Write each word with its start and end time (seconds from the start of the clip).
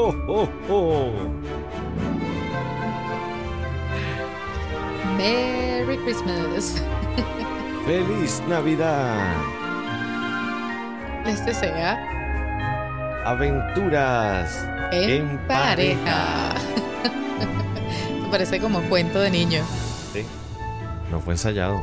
¡Oh, 0.00 0.14
oh, 0.28 0.48
oh, 0.68 0.72
oh! 0.72 1.10
Merry 5.16 5.98
Christmas. 6.04 6.80
¡Feliz 7.84 8.40
Navidad! 8.46 9.34
Les 11.24 11.44
desea 11.44 11.98
Aventuras 13.24 14.68
en, 14.92 15.36
pareja. 15.48 16.54
Me 18.22 18.28
parece 18.30 18.60
como 18.60 18.80
cuento 18.82 19.18
de 19.18 19.32
niño. 19.32 19.64
Sí, 20.12 20.24
no 21.10 21.18
fue 21.18 21.34
ensayado. 21.34 21.82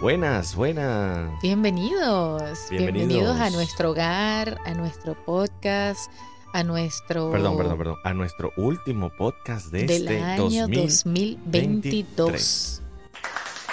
Buenas, 0.00 0.54
buenas. 0.54 1.32
Bienvenidos. 1.42 2.68
Bienvenidos. 2.70 3.40
a 3.40 3.50
nuestro 3.50 3.90
hogar, 3.90 4.60
a 4.64 4.72
nuestro 4.74 5.14
podcast, 5.14 6.12
a 6.52 6.62
nuestro. 6.64 7.30
Perdón, 7.30 7.56
perdón, 7.56 7.78
perdón. 7.78 7.96
A 8.04 8.14
nuestro 8.14 8.52
último 8.56 9.10
podcast 9.10 9.66
de 9.68 9.84
Del 9.84 10.02
este 10.08 10.20
año 10.22 10.66
2000. 10.68 11.38
2022. 11.44 12.82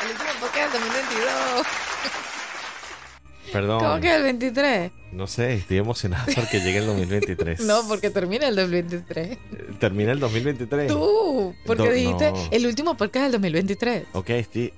El 0.03 0.11
último 0.11 0.29
podcast 0.41 0.73
del 0.73 0.81
2022. 0.81 1.67
Perdón. 3.51 3.79
¿Cómo 3.79 3.99
que 4.01 4.15
el 4.15 4.23
23? 4.23 4.91
No 5.13 5.27
sé, 5.27 5.53
estoy 5.53 5.77
emocionado 5.77 6.25
porque 6.35 6.59
llegue 6.59 6.79
el 6.79 6.87
2023. 6.87 7.61
No, 7.61 7.87
porque 7.87 8.09
termina 8.09 8.47
el 8.47 8.55
2023. 8.55 9.27
Eh, 9.31 9.37
Termina 9.79 10.11
el 10.11 10.19
2023. 10.19 10.87
Tú, 10.91 11.55
porque 11.65 11.83
Do- 11.83 11.91
dijiste 11.91 12.31
no. 12.31 12.37
el 12.51 12.65
último 12.65 12.97
podcast 12.97 13.23
del 13.23 13.31
2023. 13.33 14.07
Ok, 14.13 14.29
estoy... 14.31 14.73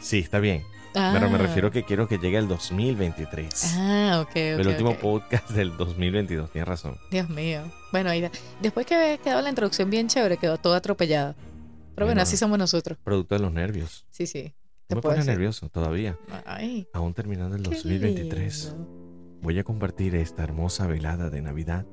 Sí, 0.00 0.18
está 0.18 0.40
bien. 0.40 0.64
Ah. 0.94 1.10
Pero 1.14 1.30
me 1.30 1.38
refiero 1.38 1.70
que 1.70 1.84
quiero 1.84 2.06
que 2.06 2.18
llegue 2.18 2.36
el 2.38 2.48
2023. 2.48 3.74
Ah, 3.78 4.18
ok, 4.22 4.28
ok. 4.30 4.36
el 4.36 4.68
último 4.68 4.90
ok. 4.90 4.98
podcast 4.98 5.50
del 5.50 5.76
2022, 5.76 6.50
tienes 6.50 6.68
razón. 6.68 6.96
Dios 7.10 7.28
mío. 7.30 7.62
Bueno, 7.92 8.10
ahí 8.10 8.20
da- 8.20 8.30
después 8.60 8.84
que 8.86 8.94
había 8.94 9.16
quedado 9.18 9.40
la 9.40 9.48
introducción 9.48 9.88
bien 9.90 10.08
chévere, 10.08 10.36
quedó 10.36 10.58
todo 10.58 10.74
atropellada. 10.74 11.34
Pero 11.34 12.06
bueno, 12.06 12.18
Bueno. 12.18 12.22
así 12.22 12.36
somos 12.36 12.58
nosotros. 12.58 12.98
Producto 13.02 13.34
de 13.34 13.40
los 13.40 13.52
nervios. 13.52 14.04
Sí, 14.10 14.26
sí. 14.26 14.54
Te 14.86 14.94
me 14.96 15.00
puedo 15.00 15.14
pones 15.14 15.26
nervioso 15.26 15.68
todavía. 15.70 16.18
Ay, 16.44 16.86
Aún 16.92 17.14
terminando 17.14 17.56
el 17.56 17.62
qué 17.62 17.70
2023. 17.76 18.64
lindo. 18.76 19.38
Voy 19.40 19.58
a 19.58 19.64
compartir 19.64 20.14
esta 20.14 20.42
hermosa 20.44 20.86
velada 20.86 21.30
de 21.30 21.40
Navidad 21.42 21.86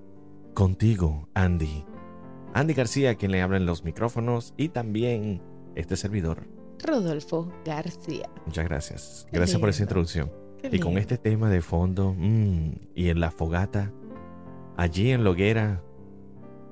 contigo, 0.54 1.30
Andy. 1.34 1.86
Andy 2.54 2.74
García, 2.74 3.16
quien 3.16 3.32
le 3.32 3.42
habla 3.42 3.58
en 3.58 3.66
los 3.66 3.84
micrófonos, 3.84 4.54
y 4.58 4.70
también 4.70 5.42
este 5.76 5.96
servidor. 5.96 6.48
Rodolfo 6.80 7.52
García. 7.66 8.30
Muchas 8.46 8.66
gracias. 8.66 9.28
Qué 9.30 9.38
Gracias 9.38 9.60
por 9.60 9.70
esa 9.70 9.84
introducción. 9.84 10.32
Qué 10.62 10.70
Y 10.72 10.80
con 10.80 10.98
este 10.98 11.18
tema 11.18 11.50
de 11.50 11.62
fondo, 11.62 12.14
mm, 12.18 12.72
y 12.96 13.10
en 13.10 13.20
la 13.20 13.32
fogata, 13.32 13.94
allí 14.78 15.12
en 15.12 15.24
Loguera, 15.24 15.84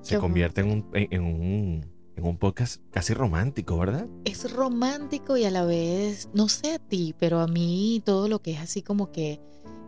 se 0.02 0.16
Qué 0.16 0.19
convierte 0.19 0.61
en 0.61 0.72
un, 0.72 0.89
en, 0.94 1.08
en 1.11 1.23
un, 1.23 1.86
en 2.16 2.25
un 2.25 2.38
podcast 2.38 2.81
casi 2.91 3.14
romántico, 3.14 3.77
¿verdad? 3.77 4.08
Es 4.25 4.52
romántico 4.52 5.38
y 5.38 5.45
a 5.45 5.52
la 5.52 5.66
vez, 5.66 6.30
no 6.33 6.49
sé 6.49 6.73
a 6.73 6.80
ti, 6.80 7.16
pero 7.17 7.39
a 7.39 7.47
mí 7.47 8.02
todo 8.05 8.27
lo 8.27 8.42
que 8.42 8.52
es 8.52 8.59
así 8.59 8.81
como 8.81 9.11
que 9.11 9.39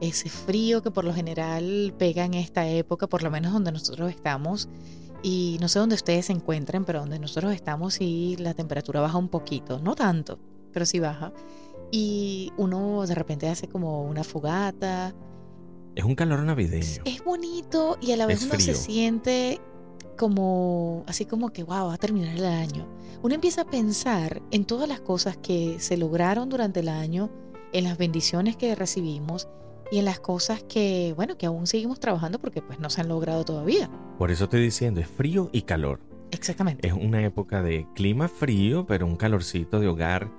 ese 0.02 0.30
frío 0.30 0.82
que 0.82 0.92
por 0.92 1.04
lo 1.04 1.14
general 1.14 1.94
pega 1.98 2.26
en 2.26 2.34
esta 2.34 2.68
época, 2.68 3.08
por 3.08 3.24
lo 3.24 3.32
menos 3.32 3.52
donde 3.52 3.72
nosotros 3.72 4.10
estamos, 4.12 4.70
y 5.22 5.58
no 5.60 5.68
sé 5.68 5.80
dónde 5.80 5.96
ustedes 5.96 6.28
se 6.28 6.34
encuentren, 6.34 6.86
pero 6.86 7.00
donde 7.00 7.20
nosotros 7.20 7.54
estamos 7.54 7.96
sí 7.96 8.36
la 8.40 8.54
temperatura 8.54 9.02
baja 9.02 9.18
un 9.18 9.30
poquito, 9.30 9.80
no 9.80 9.96
tanto, 9.96 10.40
pero 10.72 10.86
sí 10.86 11.00
baja. 11.00 11.34
Y 11.92 12.54
uno 12.58 13.06
de 13.06 13.16
repente 13.16 13.50
hace 13.50 13.68
como 13.68 14.04
una 14.04 14.24
fogata. 14.24 15.14
Es 15.96 16.04
un 16.04 16.16
calor 16.16 16.44
navideño. 16.44 17.02
Es 17.06 17.24
bonito 17.24 17.98
y 18.00 18.12
a 18.12 18.18
la 18.18 18.26
vez 18.26 18.42
Es 18.42 18.50
uno 18.50 18.60
se 18.60 18.76
siente 18.76 19.60
como, 20.18 21.04
así 21.08 21.26
como 21.26 21.50
que, 21.50 21.64
wow, 21.64 21.88
va 21.88 21.94
a 21.94 21.98
terminar 21.98 22.36
el 22.36 22.46
año. 22.46 22.88
Uno 23.24 23.36
empieza 23.36 23.62
a 23.62 23.66
pensar 23.66 24.42
en 24.52 24.66
todas 24.66 24.88
las 24.88 25.00
cosas 25.02 25.38
que 25.38 25.80
se 25.80 25.98
lograron 25.98 26.50
durante 26.50 26.82
el 26.82 26.90
año, 26.90 27.30
en 27.74 27.86
las 27.86 27.98
bendiciones 27.98 28.56
que 28.56 28.76
recibimos 28.76 29.48
y 29.92 30.00
en 30.00 30.06
las 30.06 30.20
cosas 30.20 30.64
que, 30.64 31.14
bueno, 31.16 31.38
que 31.38 31.46
aún 31.46 31.66
seguimos 31.68 32.00
trabajando 32.00 32.40
porque 32.40 32.62
pues 32.62 32.80
no 32.80 32.90
se 32.90 33.02
han 33.02 33.08
logrado 33.08 33.44
todavía. 33.46 33.90
Por 34.18 34.32
eso 34.32 34.46
estoy 34.46 34.62
diciendo, 34.62 35.00
es 35.02 35.08
frío 35.08 35.50
y 35.52 35.64
calor. 35.64 36.00
Exactamente. 36.32 36.88
Es 36.88 36.94
una 36.94 37.24
época 37.24 37.62
de 37.64 37.88
clima 37.96 38.28
frío, 38.28 38.86
pero 38.86 39.06
un 39.08 39.16
calorcito 39.16 39.80
de 39.80 39.88
hogar 39.88 40.30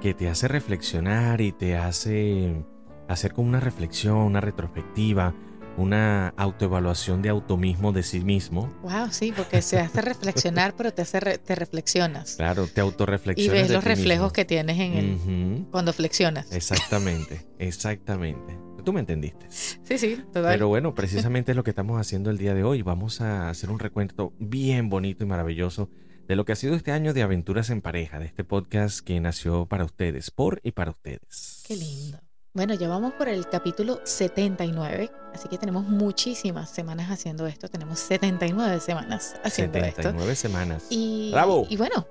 que 0.00 0.14
te 0.14 0.28
hace 0.28 0.46
reflexionar 0.48 1.40
y 1.40 1.52
te 1.52 1.76
hace 1.76 2.64
hacer 3.08 3.32
como 3.32 3.48
una 3.48 3.60
reflexión, 3.60 4.16
una 4.18 4.40
retrospectiva, 4.40 5.34
una 5.76 6.28
autoevaluación 6.36 7.22
de 7.22 7.28
auto 7.30 7.56
mismo 7.56 7.92
de 7.92 8.02
sí 8.02 8.20
mismo. 8.20 8.68
Wow, 8.82 9.08
sí, 9.10 9.32
porque 9.36 9.60
se 9.62 9.78
hace 9.80 10.00
reflexionar, 10.02 10.74
pero 10.76 10.92
te 10.92 11.02
hace 11.02 11.18
re- 11.20 11.38
te 11.38 11.54
reflexionas 11.54 12.36
Claro, 12.36 12.66
te 12.66 12.80
y 12.80 12.82
autorreflexionas. 12.82 13.52
ves 13.52 13.68
de 13.68 13.74
los 13.74 13.84
reflejos 13.84 14.26
mismo. 14.26 14.32
que 14.32 14.44
tienes 14.44 14.78
en 14.78 14.92
el 14.94 15.66
cuando 15.70 15.92
flexionas. 15.92 16.52
Exactamente, 16.52 17.46
exactamente. 17.58 18.58
Tú 18.82 18.92
me 18.92 19.00
entendiste. 19.00 19.46
Sí, 19.50 19.98
sí, 19.98 20.16
total. 20.32 20.52
Pero 20.52 20.68
bueno, 20.68 20.94
precisamente 20.94 21.52
es 21.52 21.56
lo 21.56 21.64
que 21.64 21.70
estamos 21.70 22.00
haciendo 22.00 22.30
el 22.30 22.38
día 22.38 22.54
de 22.54 22.64
hoy. 22.64 22.82
Vamos 22.82 23.20
a 23.20 23.48
hacer 23.48 23.70
un 23.70 23.78
recuento 23.78 24.32
bien 24.38 24.88
bonito 24.88 25.24
y 25.24 25.26
maravilloso 25.26 25.90
de 26.28 26.36
lo 26.36 26.44
que 26.44 26.52
ha 26.52 26.56
sido 26.56 26.74
este 26.74 26.92
año 26.92 27.12
de 27.12 27.22
aventuras 27.22 27.70
en 27.70 27.80
pareja, 27.80 28.18
de 28.18 28.26
este 28.26 28.44
podcast 28.44 29.00
que 29.00 29.18
nació 29.20 29.66
para 29.66 29.84
ustedes, 29.84 30.30
por 30.30 30.60
y 30.62 30.72
para 30.72 30.92
ustedes. 30.92 31.64
Qué 31.66 31.76
lindo. 31.76 32.20
Bueno, 32.52 32.74
ya 32.74 32.88
vamos 32.88 33.12
por 33.14 33.28
el 33.28 33.48
capítulo 33.48 34.00
79, 34.04 35.10
así 35.32 35.48
que 35.48 35.56
tenemos 35.56 35.88
muchísimas 35.88 36.70
semanas 36.70 37.08
haciendo 37.10 37.46
esto. 37.46 37.68
Tenemos 37.68 38.00
79 38.00 38.80
semanas 38.80 39.36
haciendo 39.44 39.78
esto. 39.78 40.02
79 40.02 40.34
semanas. 40.34 40.86
Y, 40.90 41.30
¡Bravo! 41.32 41.66
y 41.68 41.76
bueno, 41.76 42.06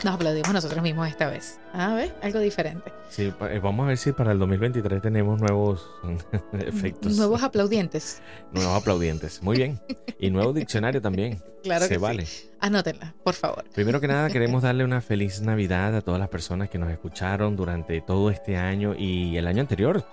nos 0.04 0.14
aplaudimos 0.14 0.52
nosotros 0.52 0.82
mismos 0.82 1.08
esta 1.08 1.28
vez. 1.28 1.58
A 1.72 1.94
ver, 1.94 2.14
algo 2.22 2.38
diferente. 2.40 2.92
Sí, 3.08 3.32
eh, 3.50 3.60
vamos 3.62 3.84
a 3.84 3.88
ver 3.88 3.98
si 3.98 4.12
para 4.12 4.32
el 4.32 4.38
2023 4.38 5.02
tenemos 5.02 5.40
nuevos 5.40 5.86
efectos. 6.52 7.16
Nuevos 7.16 7.42
aplaudientes. 7.42 8.22
Nuevos 8.52 8.80
aplaudientes. 8.80 9.42
Muy 9.42 9.56
bien. 9.56 9.80
Y 10.18 10.30
nuevo 10.30 10.52
diccionario 10.52 11.00
también. 11.00 11.42
Claro 11.62 11.84
Se 11.84 11.90
que 11.90 11.98
vale. 11.98 12.24
sí. 12.24 12.48
Anótenla, 12.58 13.14
por 13.22 13.34
favor. 13.34 13.64
Primero 13.74 14.00
que 14.00 14.08
nada, 14.08 14.30
queremos 14.30 14.62
darle 14.62 14.82
una 14.82 15.02
feliz 15.02 15.42
Navidad 15.42 15.94
a 15.94 16.00
todas 16.00 16.18
las 16.18 16.30
personas 16.30 16.70
que 16.70 16.78
nos 16.78 16.90
escucharon 16.90 17.54
durante 17.54 18.00
todo 18.00 18.30
este 18.30 18.56
año 18.56 18.94
y 18.96 19.36
el 19.36 19.46
año 19.46 19.60
anterior. 19.60 20.06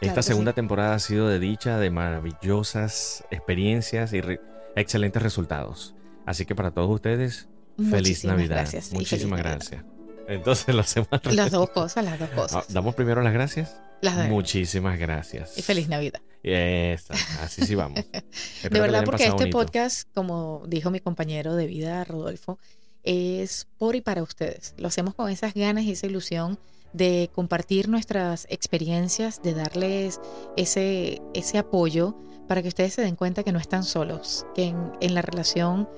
Esta 0.00 0.22
segunda 0.22 0.52
sí. 0.52 0.56
temporada 0.56 0.94
ha 0.94 0.98
sido 0.98 1.28
de 1.28 1.38
dicha, 1.38 1.76
de 1.78 1.90
maravillosas 1.90 3.24
experiencias 3.30 4.14
y 4.14 4.22
re- 4.22 4.40
excelentes 4.74 5.22
resultados. 5.22 5.94
Así 6.24 6.46
que 6.46 6.54
para 6.54 6.70
todos 6.70 6.88
ustedes, 6.90 7.48
feliz 7.90 8.24
Navidad. 8.24 8.56
gracias. 8.56 8.92
Muchísimas 8.92 9.40
Navidad. 9.40 9.56
gracias. 9.58 9.84
Entonces 10.28 10.74
lo 10.74 10.80
hacemos. 10.80 11.08
Las 11.32 11.50
dos 11.52 11.70
cosas, 11.70 12.04
las 12.04 12.18
dos 12.18 12.28
Ah, 12.32 12.36
cosas. 12.36 12.72
Damos 12.72 12.94
primero 12.94 13.22
las 13.22 13.32
gracias. 13.32 13.76
Las 14.00 14.16
dos. 14.16 14.28
Muchísimas 14.28 14.98
gracias. 14.98 15.56
Y 15.56 15.62
feliz 15.62 15.88
Navidad. 15.88 16.20
Esa, 16.42 17.14
así 17.42 17.64
sí 17.64 17.74
vamos. 17.74 18.00
De 18.12 18.22
Espero 18.62 18.82
verdad, 18.82 19.04
porque 19.04 19.24
este 19.24 19.36
bonito. 19.36 19.58
podcast, 19.58 20.08
como 20.14 20.62
dijo 20.66 20.90
mi 20.90 21.00
compañero 21.00 21.54
de 21.54 21.66
vida, 21.66 22.02
Rodolfo, 22.04 22.58
es 23.04 23.68
por 23.78 23.94
y 23.94 24.00
para 24.00 24.22
ustedes. 24.22 24.74
Lo 24.78 24.88
hacemos 24.88 25.14
con 25.14 25.30
esas 25.30 25.54
ganas 25.54 25.84
y 25.84 25.92
esa 25.92 26.06
ilusión 26.06 26.58
de 26.92 27.30
compartir 27.34 27.88
nuestras 27.88 28.46
experiencias, 28.50 29.42
de 29.42 29.54
darles 29.54 30.20
ese, 30.56 31.20
ese 31.34 31.58
apoyo 31.58 32.16
para 32.48 32.62
que 32.62 32.68
ustedes 32.68 32.94
se 32.94 33.02
den 33.02 33.16
cuenta 33.16 33.42
que 33.44 33.52
no 33.52 33.58
están 33.60 33.84
solos, 33.84 34.44
que 34.54 34.64
en, 34.64 34.92
en 35.00 35.14
la 35.14 35.22
relación, 35.22 35.88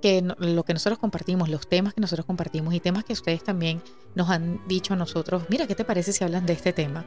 que 0.00 0.22
no- 0.22 0.36
lo 0.38 0.64
que 0.64 0.72
nosotros 0.74 0.98
compartimos, 0.98 1.48
los 1.48 1.68
temas 1.68 1.94
que 1.94 2.00
nosotros 2.00 2.24
compartimos 2.26 2.72
y 2.74 2.80
temas 2.80 3.04
que 3.04 3.12
ustedes 3.12 3.42
también 3.44 3.82
nos 4.14 4.30
han 4.30 4.60
dicho 4.68 4.94
a 4.94 4.96
nosotros, 4.96 5.44
mira, 5.48 5.66
¿qué 5.66 5.74
te 5.74 5.84
parece 5.84 6.12
si 6.12 6.22
hablan 6.24 6.46
de 6.46 6.52
este 6.52 6.72
tema? 6.72 7.04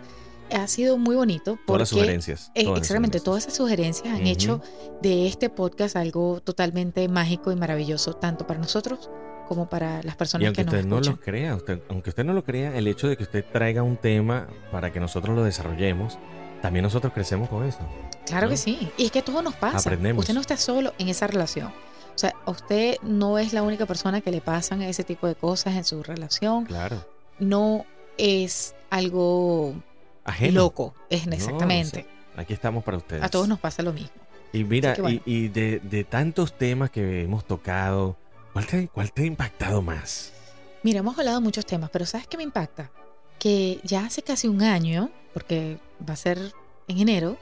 Ha 0.53 0.67
sido 0.67 0.97
muy 0.97 1.15
bonito 1.15 1.51
porque... 1.53 1.65
Todas 1.67 1.79
las 1.81 1.89
sugerencias. 1.89 2.51
Eh, 2.55 2.63
todas 2.63 2.79
las 2.79 2.81
exactamente, 2.83 3.19
sugerencias. 3.19 3.23
todas 3.23 3.43
esas 3.43 3.53
sugerencias 3.55 4.07
han 4.13 4.21
Ujú. 4.21 4.29
hecho 4.29 4.61
de 5.01 5.27
este 5.27 5.49
podcast 5.49 5.95
algo 5.95 6.41
totalmente 6.41 7.07
mágico 7.07 7.51
y 7.51 7.55
maravilloso, 7.55 8.13
tanto 8.15 8.45
para 8.45 8.59
nosotros 8.59 9.09
como 9.47 9.69
para 9.69 10.01
las 10.03 10.15
personas 10.17 10.43
Y 10.43 10.45
aunque 10.47 10.61
que 10.61 10.65
nos 10.65 10.73
usted 10.75 10.87
no 10.87 10.95
escuchan. 10.97 11.15
lo 11.15 11.21
crea, 11.21 11.55
usted- 11.55 11.81
aunque 11.89 12.09
usted 12.09 12.23
no 12.25 12.33
lo 12.33 12.43
crea, 12.43 12.77
el 12.77 12.87
hecho 12.87 13.07
de 13.07 13.15
que 13.15 13.23
usted 13.23 13.45
traiga 13.51 13.81
un 13.83 13.95
tema 13.97 14.47
para 14.71 14.91
que 14.91 14.99
nosotros 14.99 15.33
lo 15.35 15.43
desarrollemos, 15.43 16.17
también 16.61 16.83
nosotros 16.83 17.13
crecemos 17.13 17.47
con 17.49 17.63
eso. 17.65 17.79
Claro 18.25 18.47
que 18.47 18.53
¿no? 18.55 18.57
sí, 18.57 18.91
y 18.97 19.05
es 19.05 19.11
que 19.11 19.21
todo 19.21 19.41
nos 19.41 19.55
pasa. 19.55 19.77
Aprendemos. 19.79 20.19
Usted 20.23 20.33
no 20.33 20.41
está 20.41 20.57
solo 20.57 20.93
en 20.99 21.07
esa 21.09 21.27
relación. 21.27 21.71
O 22.15 22.17
sea, 22.21 22.33
a 22.45 22.51
usted 22.51 22.97
no 23.01 23.37
es 23.37 23.53
la 23.53 23.63
única 23.63 23.85
persona 23.85 24.21
que 24.21 24.31
le 24.31 24.41
pasan 24.41 24.81
ese 24.81 25.03
tipo 25.03 25.27
de 25.27 25.35
cosas 25.35 25.75
en 25.75 25.83
su 25.83 26.03
relación. 26.03 26.65
Claro. 26.65 27.05
No 27.39 27.85
es 28.17 28.75
algo 28.89 29.73
Ajeno. 30.23 30.61
loco, 30.61 30.93
es 31.09 31.25
No, 31.27 31.33
exactamente. 31.33 32.05
Aquí 32.35 32.53
estamos 32.53 32.83
para 32.83 32.97
ustedes. 32.97 33.23
a 33.23 33.29
todos 33.29 33.47
nos 33.47 33.59
pasa 33.59 33.81
lo 33.83 33.93
mismo. 33.93 34.11
Y 34.53 34.63
mira, 34.65 34.95
bueno. 34.99 35.21
y, 35.25 35.33
y 35.45 35.47
de, 35.47 35.79
de 35.79 36.03
tantos 36.03 36.57
temas 36.57 36.89
que 36.91 37.23
hemos 37.23 37.45
tocado, 37.45 38.17
¿cuál 38.53 38.65
te, 38.67 38.87
cuál 38.89 39.11
te 39.13 39.23
ha 39.23 39.25
impactado 39.25 39.81
más? 39.81 40.33
Mira, 40.83 40.99
hemos 40.99 41.17
hablado 41.17 41.39
de 41.39 41.43
muchos 41.43 41.65
temas, 41.65 41.89
pero 41.91 42.05
¿sabes 42.05 42.27
qué 42.27 42.37
me 42.37 42.43
impacta? 42.43 42.91
Que 43.39 43.79
ya 43.83 44.05
hace 44.05 44.21
casi 44.23 44.47
un 44.47 44.61
año, 44.61 45.09
porque 45.33 45.77
va 46.07 46.13
a 46.13 46.17
ser 46.17 46.53
en 46.87 46.99
enero, 46.99 47.37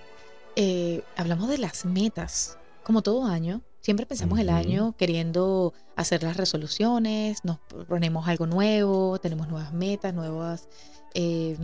eh, 0.55 1.01
hablamos 1.17 1.49
de 1.49 1.57
las 1.57 1.83
metas. 1.85 2.57
Como 2.83 3.01
todo 3.01 3.25
año, 3.25 3.61
siempre 3.89 4.05
pensamos 4.05 4.37
el 4.37 4.49
Ujú. 4.49 4.55
año 4.55 4.95
queriendo 4.99 5.73
hacer 5.95 6.21
las 6.21 6.37
resoluciones, 6.37 7.43
nos 7.43 7.57
ponemos 7.87 8.27
algo 8.27 8.45
nuevo, 8.45 9.17
tenemos 9.17 9.47
nuevas 9.47 9.73
metas, 9.73 10.13
nuevas, 10.13 10.67
eh, 11.15 11.57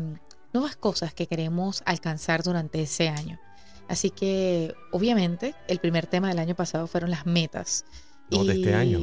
nuevas 0.51 0.75
cosas 0.75 1.13
que 1.13 1.27
queremos 1.27 1.83
alcanzar 1.86 2.42
durante 2.42 2.81
ese 2.81 3.10
año. 3.10 3.39
Así 3.88 4.10
que, 4.10 4.74
obviamente, 4.92 5.54
el 5.68 5.77
primer 5.77 6.07
tema 6.07 6.30
del 6.30 6.39
año 6.39 6.56
pasado 6.56 6.88
fueron 6.88 7.12
las 7.12 7.27
metas. 7.27 7.86
No, 8.31 8.44
de 8.44 8.54
este 8.56 8.74
año, 8.74 9.00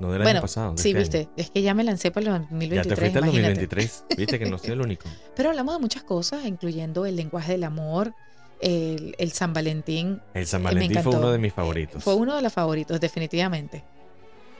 No 0.00 0.10
del 0.10 0.22
bueno, 0.22 0.30
año 0.38 0.40
pasado. 0.40 0.72
de 0.72 0.82
sí, 0.82 0.88
este 0.88 0.98
viste, 0.98 1.18
año. 1.18 1.30
es 1.36 1.50
que 1.52 1.62
ya 1.62 1.72
me 1.72 1.84
lancé 1.84 2.10
para 2.10 2.26
el 2.26 2.32
Ya 2.32 2.38
2023. 2.40 2.88
te 2.88 2.96
fuiste 2.96 3.18
al 3.18 3.24
imagínate. 3.26 3.60
2023. 3.60 4.04
Viste 4.18 4.38
que 4.40 4.46
no 4.50 4.58
soy 4.58 4.70
el 4.72 4.80
único. 4.80 5.04
Pero 5.36 5.50
hablamos 5.50 5.76
de 5.76 5.80
muchas 5.80 6.02
cosas, 6.02 6.44
incluyendo 6.46 7.06
el 7.06 7.14
lenguaje 7.14 7.52
del 7.52 7.62
amor, 7.62 8.12
el, 8.60 9.14
el 9.18 9.32
San 9.32 9.52
Valentín. 9.52 10.20
El 10.34 10.46
San 10.46 10.62
Me 10.62 10.70
Valentín 10.70 11.02
fue 11.02 11.16
uno 11.16 11.30
de 11.30 11.38
mis 11.38 11.52
favoritos. 11.52 12.02
Fue 12.02 12.14
uno 12.14 12.36
de 12.36 12.42
los 12.42 12.52
favoritos, 12.52 13.00
definitivamente. 13.00 13.84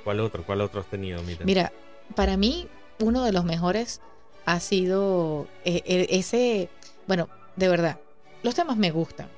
¿Cuál 0.05 0.21
otro? 0.21 0.45
¿Cuál 0.45 0.61
otro 0.61 0.81
has 0.81 0.87
tenido? 0.87 1.23
Mira. 1.23 1.45
Mira, 1.45 1.73
para 2.15 2.37
mí, 2.37 2.69
uno 3.01 3.25
de 3.25 3.33
los 3.33 3.45
mejores 3.45 4.01
ha 4.45 4.61
sido 4.61 5.49
eh, 5.65 5.83
eh, 5.85 6.07
ese, 6.11 6.69
bueno, 7.07 7.29
de 7.57 7.69
verdad, 7.69 7.99
los 8.43 8.55
temas 8.55 8.77
me 8.77 8.91
gustan, 8.91 9.29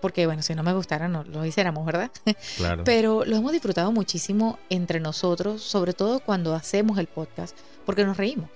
porque 0.00 0.26
bueno, 0.26 0.42
si 0.42 0.54
no 0.54 0.62
me 0.62 0.74
gustaran, 0.74 1.10
no 1.12 1.24
lo 1.24 1.44
hiciéramos, 1.44 1.86
¿verdad? 1.86 2.10
claro. 2.56 2.82
Pero 2.84 3.24
lo 3.24 3.36
hemos 3.36 3.52
disfrutado 3.52 3.90
muchísimo 3.92 4.58
entre 4.68 5.00
nosotros, 5.00 5.62
sobre 5.62 5.94
todo 5.94 6.20
cuando 6.20 6.54
hacemos 6.54 6.98
el 6.98 7.06
podcast, 7.06 7.56
porque 7.86 8.04
nos 8.04 8.16
reímos. 8.16 8.50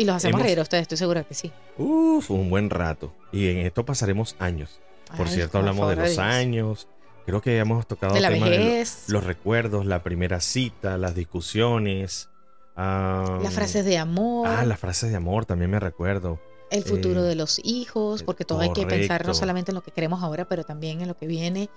Y 0.00 0.04
los 0.06 0.16
hacemos 0.16 0.36
Hemos- 0.40 0.46
reír 0.46 0.58
a 0.58 0.62
ustedes, 0.62 0.82
estoy 0.82 0.96
segura 0.98 1.24
que 1.24 1.34
sí. 1.34 1.52
Uf, 1.76 2.30
un 2.30 2.48
buen 2.48 2.70
rato. 2.70 3.12
Y 3.32 3.48
en 3.48 3.58
esto 3.58 3.84
pasaremos 3.84 4.34
años. 4.38 4.80
Por 5.16 5.26
Ay, 5.26 5.34
cierto, 5.34 5.52
por 5.52 5.60
hablamos 5.60 5.90
de 5.90 5.96
los 5.96 6.06
Dios. 6.06 6.18
años. 6.18 6.88
Creo 7.26 7.42
que 7.42 7.58
hemos 7.58 7.86
tocado 7.86 8.14
De 8.14 8.20
la 8.20 8.30
temas 8.30 8.48
de 8.48 8.58
lo- 8.58 8.64
vejez, 8.64 9.04
los 9.08 9.24
recuerdos, 9.24 9.84
la 9.84 10.02
primera 10.02 10.40
cita, 10.40 10.96
las 10.96 11.14
discusiones. 11.14 12.28
las 12.76 13.52
frases 13.52 13.84
de 13.84 13.98
amor, 13.98 14.48
Ah, 14.48 14.64
las 14.64 14.78
frases 14.80 15.10
de 15.10 15.16
amor, 15.16 15.44
también 15.44 15.70
me 15.70 15.78
recuerdo. 15.80 16.40
el 16.70 16.82
futuro 16.84 17.20
eh, 17.24 17.28
de 17.28 17.34
los 17.34 17.60
hijos, 17.64 18.22
porque 18.22 18.44
todo 18.46 18.60
hay 18.60 18.72
que 18.72 18.86
pensar 18.86 19.26
no 19.26 19.34
solamente 19.34 19.72
en 19.72 19.74
lo 19.74 19.82
que 19.82 19.90
queremos 19.90 20.22
ahora, 20.22 20.46
pero 20.48 20.64
también 20.64 21.00
en 21.02 21.08
lo 21.08 21.16
que 21.16 21.26
viene. 21.26 21.68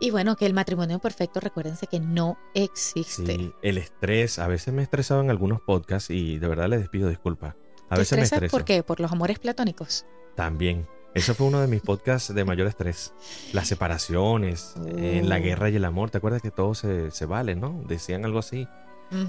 Y 0.00 0.10
bueno, 0.10 0.34
que 0.36 0.44
el 0.46 0.54
matrimonio 0.54 0.98
perfecto, 0.98 1.40
recuérdense 1.40 1.86
que 1.86 2.00
no 2.00 2.36
existe. 2.54 3.36
Sí, 3.36 3.52
el 3.62 3.78
estrés. 3.78 4.38
A 4.38 4.48
veces 4.48 4.74
me 4.74 4.80
he 4.80 4.84
estresado 4.84 5.20
en 5.22 5.30
algunos 5.30 5.60
podcasts 5.60 6.10
y 6.10 6.38
de 6.38 6.48
verdad 6.48 6.68
les 6.68 6.88
pido 6.88 7.08
disculpas. 7.08 7.54
A 7.90 7.94
¿Te 7.96 8.00
veces 8.00 8.16
me 8.18 8.24
estreso. 8.24 8.50
por 8.50 8.64
qué? 8.64 8.82
¿Por 8.82 9.00
los 9.00 9.12
amores 9.12 9.38
platónicos? 9.38 10.06
También. 10.36 10.86
Eso 11.12 11.34
fue 11.34 11.48
uno 11.48 11.60
de 11.60 11.66
mis 11.66 11.80
podcasts 11.82 12.32
de 12.32 12.44
mayor 12.44 12.68
estrés. 12.68 13.12
Las 13.52 13.66
separaciones, 13.68 14.74
eh, 14.96 15.22
la 15.24 15.38
Uh. 15.38 15.42
guerra 15.42 15.68
y 15.70 15.76
el 15.76 15.84
amor. 15.84 16.10
¿Te 16.10 16.18
acuerdas 16.18 16.40
que 16.40 16.50
todo 16.52 16.74
se, 16.74 17.10
se 17.10 17.26
vale, 17.26 17.56
no? 17.56 17.82
Decían 17.88 18.24
algo 18.24 18.38
así. 18.38 18.66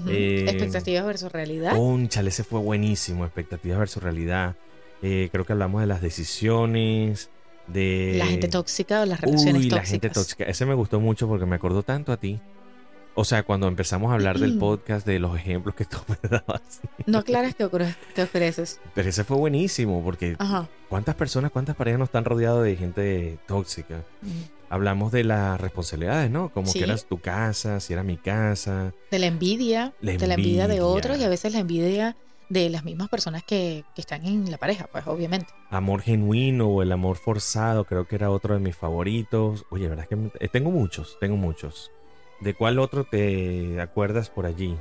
Eh, 0.08 0.44
Expectativas 0.48 1.04
versus 1.04 1.32
realidad. 1.32 1.74
Conchale, 1.76 2.28
ese 2.28 2.44
fue 2.44 2.60
buenísimo. 2.60 3.24
Expectativas 3.24 3.78
versus 3.80 4.00
realidad. 4.02 4.54
Eh, 5.02 5.28
creo 5.32 5.44
que 5.44 5.52
hablamos 5.54 5.80
de 5.80 5.88
las 5.88 6.00
decisiones, 6.00 7.30
de... 7.66 8.14
la 8.16 8.26
gente 8.26 8.46
tóxica 8.46 9.00
o 9.02 9.04
las 9.06 9.20
relaciones 9.20 9.62
Uy, 9.64 9.70
la 9.70 9.84
gente 9.84 10.08
tóxica. 10.10 10.44
Ese 10.44 10.64
me 10.66 10.74
gustó 10.74 11.00
mucho 11.00 11.26
porque 11.26 11.46
me 11.46 11.56
acordó 11.56 11.82
tanto 11.82 12.12
a 12.12 12.16
ti. 12.16 12.40
O 13.14 13.24
sea, 13.24 13.42
cuando 13.42 13.68
empezamos 13.68 14.10
a 14.10 14.14
hablar 14.14 14.38
del 14.38 14.56
podcast, 14.58 15.06
de 15.06 15.18
los 15.18 15.36
ejemplos 15.36 15.74
que 15.74 15.84
tú 15.84 15.98
me 16.08 16.16
dabas. 16.30 16.80
No 17.06 17.18
aclaras 17.18 17.54
que, 17.54 17.64
ocurre- 17.66 17.94
que 18.14 18.22
ofreces. 18.22 18.80
Pero 18.94 19.08
ese 19.10 19.22
fue 19.24 19.36
buenísimo 19.36 20.02
porque 20.02 20.34
Ajá. 20.38 20.68
¿cuántas 20.88 21.14
personas, 21.14 21.50
cuántas 21.50 21.76
parejas 21.76 21.98
no 21.98 22.04
están 22.06 22.24
rodeadas 22.24 22.64
de 22.64 22.74
gente 22.76 23.38
tóxica? 23.46 24.02
Mm. 24.22 24.28
Hablamos 24.70 25.12
de 25.12 25.24
las 25.24 25.60
responsabilidades, 25.60 26.30
¿no? 26.30 26.48
Como 26.48 26.68
Sí. 26.68 26.78
que 26.78 26.84
eras 26.86 27.04
tu 27.04 27.18
casa, 27.18 27.80
si 27.80 27.92
era 27.92 28.02
mi 28.02 28.16
casa. 28.16 28.94
De 29.10 29.18
la 29.18 29.26
envidia, 29.26 29.92
La 30.00 30.12
de 30.12 30.26
la 30.26 30.34
envidia 30.34 30.66
de 30.66 30.80
otros 30.80 31.18
y 31.18 31.24
a 31.24 31.28
veces 31.28 31.52
la 31.52 31.58
envidia 31.58 32.16
de 32.48 32.70
las 32.70 32.82
mismas 32.84 33.10
personas 33.10 33.42
que, 33.44 33.84
que 33.94 34.00
están 34.00 34.24
en 34.24 34.50
la 34.50 34.56
pareja, 34.56 34.86
pues 34.90 35.06
obviamente. 35.06 35.48
Amor 35.68 36.00
genuino 36.00 36.68
o 36.68 36.82
el 36.82 36.92
amor 36.92 37.16
forzado, 37.18 37.84
creo 37.84 38.06
que 38.06 38.16
era 38.16 38.30
otro 38.30 38.54
de 38.54 38.60
mis 38.60 38.74
favoritos. 38.76 39.66
Oye, 39.70 39.88
verdad 39.88 40.06
es 40.10 40.16
que 40.16 40.44
eh, 40.44 40.48
tengo 40.48 40.70
muchos, 40.70 41.18
tengo 41.20 41.36
muchos. 41.36 41.90
¿De 42.42 42.54
cuál 42.54 42.78
otro 42.78 43.04
te 43.04 43.80
acuerdas 43.80 44.28
por 44.30 44.46
allí? 44.46 44.76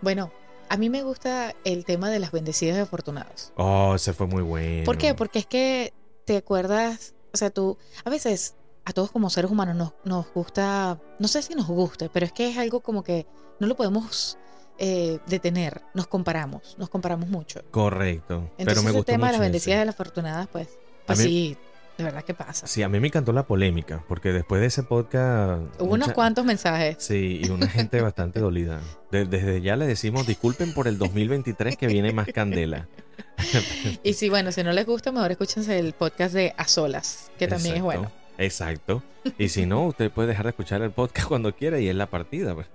Bueno, 0.00 0.30
a 0.68 0.76
mí 0.76 0.90
me 0.90 1.02
gusta 1.02 1.54
el 1.64 1.84
tema 1.84 2.10
de 2.10 2.18
las 2.18 2.32
bendecidas 2.32 2.76
y 2.76 2.80
afortunadas. 2.80 3.52
Oh, 3.56 3.94
ese 3.94 4.12
fue 4.12 4.26
muy 4.26 4.42
bueno. 4.42 4.84
¿Por 4.84 4.98
qué? 4.98 5.14
Porque 5.14 5.38
es 5.38 5.46
que 5.46 5.92
te 6.26 6.36
acuerdas, 6.36 7.14
o 7.32 7.36
sea, 7.36 7.50
tú, 7.50 7.78
a 8.04 8.10
veces 8.10 8.54
a 8.84 8.92
todos 8.92 9.10
como 9.10 9.30
seres 9.30 9.50
humanos 9.50 9.76
nos, 9.76 9.92
nos 10.04 10.32
gusta, 10.32 10.98
no 11.18 11.28
sé 11.28 11.42
si 11.42 11.54
nos 11.54 11.66
guste, 11.66 12.10
pero 12.10 12.26
es 12.26 12.32
que 12.32 12.50
es 12.50 12.58
algo 12.58 12.80
como 12.80 13.02
que 13.02 13.26
no 13.60 13.66
lo 13.66 13.74
podemos 13.76 14.38
eh, 14.78 15.18
detener, 15.26 15.82
nos 15.94 16.06
comparamos, 16.06 16.76
nos 16.78 16.88
comparamos 16.90 17.28
mucho. 17.28 17.60
Correcto. 17.70 18.34
Entonces 18.58 18.64
pero 18.66 18.82
me 18.82 18.90
gustó 18.92 19.04
tema 19.12 19.26
de 19.26 19.32
las 19.32 19.38
mucho 19.40 19.42
bendecidas 19.44 19.76
ese. 19.76 19.82
y 19.82 19.86
las 19.86 19.94
afortunadas, 19.94 20.48
pues, 20.52 20.68
pues 21.06 21.18
mí- 21.18 21.24
sí, 21.24 21.56
de 21.98 22.04
verdad 22.04 22.22
que 22.24 22.32
pasa. 22.32 22.66
Sí, 22.66 22.82
a 22.82 22.88
mí 22.88 22.98
me 23.00 23.08
encantó 23.08 23.32
la 23.32 23.46
polémica, 23.46 24.02
porque 24.08 24.32
después 24.32 24.60
de 24.60 24.68
ese 24.68 24.82
podcast... 24.84 25.62
Hubo 25.80 25.94
unos 25.94 26.12
cuantos 26.12 26.44
mensajes. 26.44 26.96
Sí, 27.00 27.40
y 27.44 27.50
una 27.50 27.66
gente 27.68 28.00
bastante 28.02 28.40
dolida. 28.40 28.80
De- 29.10 29.24
desde 29.26 29.60
ya 29.60 29.76
le 29.76 29.86
decimos 29.86 30.26
disculpen 30.26 30.72
por 30.74 30.86
el 30.88 30.96
2023 30.96 31.76
que 31.76 31.86
viene 31.88 32.12
más 32.12 32.28
candela. 32.28 32.88
Y 34.02 34.14
si, 34.14 34.28
bueno, 34.28 34.52
si 34.52 34.62
no 34.62 34.72
les 34.72 34.86
gusta, 34.86 35.12
mejor 35.12 35.30
escúchense 35.32 35.78
el 35.78 35.92
podcast 35.92 36.34
de 36.34 36.54
A 36.56 36.66
Solas, 36.68 37.30
que 37.38 37.46
también 37.48 37.76
es 37.76 37.82
bueno. 37.82 38.10
Exacto. 38.38 39.02
Y 39.38 39.48
si 39.50 39.66
no, 39.66 39.84
usted 39.86 40.10
puede 40.10 40.28
dejar 40.28 40.46
de 40.46 40.50
escuchar 40.50 40.80
el 40.82 40.90
podcast 40.90 41.28
cuando 41.28 41.54
quiera 41.54 41.78
y 41.78 41.88
es 41.88 41.94
la 41.94 42.06
partida. 42.08 42.54
pues. 42.54 42.66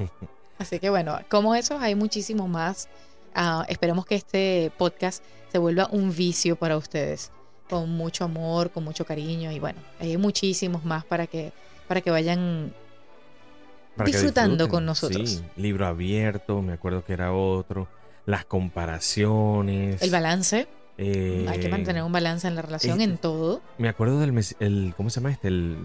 Así 0.60 0.80
que 0.80 0.90
bueno, 0.90 1.18
como 1.30 1.56
esos 1.56 1.82
hay 1.82 1.96
muchísimos 1.96 2.48
más. 2.50 2.90
Ah, 3.34 3.66
esperemos 3.68 4.06
que 4.06 4.16
este 4.16 4.72
podcast 4.78 5.24
se 5.52 5.58
vuelva 5.58 5.88
un 5.92 6.16
vicio 6.16 6.56
para 6.56 6.78
ustedes, 6.78 7.32
con 7.70 7.90
mucho 7.90 8.24
amor, 8.26 8.72
con 8.72 8.84
mucho 8.84 9.06
cariño 9.06 9.52
y 9.52 9.60
bueno, 9.60 9.80
hay 10.00 10.18
muchísimos 10.18 10.84
más 10.86 11.06
para 11.06 11.28
que 11.28 11.52
para 11.88 12.02
que 12.02 12.12
vayan 12.12 12.74
Para 13.96 14.08
Disfrutando 14.08 14.68
con 14.70 14.86
nosotros. 14.86 15.30
Sí, 15.30 15.42
libro 15.56 15.86
abierto, 15.88 16.62
me 16.62 16.74
acuerdo 16.74 17.04
que 17.04 17.14
era 17.14 17.34
otro. 17.34 17.88
Las 18.26 18.46
comparaciones. 18.46 20.02
el 20.02 20.10
balance. 20.10 20.68
eh, 20.98 21.46
hay 21.50 21.60
que 21.60 21.70
mantener 21.70 22.04
un 22.04 22.12
balance 22.12 22.48
en 22.48 22.56
la 22.56 22.62
relación 22.62 23.02
en 23.02 23.18
todo. 23.18 23.62
Me 23.78 23.90
acuerdo 23.90 24.20
del... 24.20 24.34
El, 24.60 24.94
¿Cómo 24.96 25.10
se 25.10 25.20
llama 25.20 25.32
este? 25.32 25.50
El, 25.50 25.78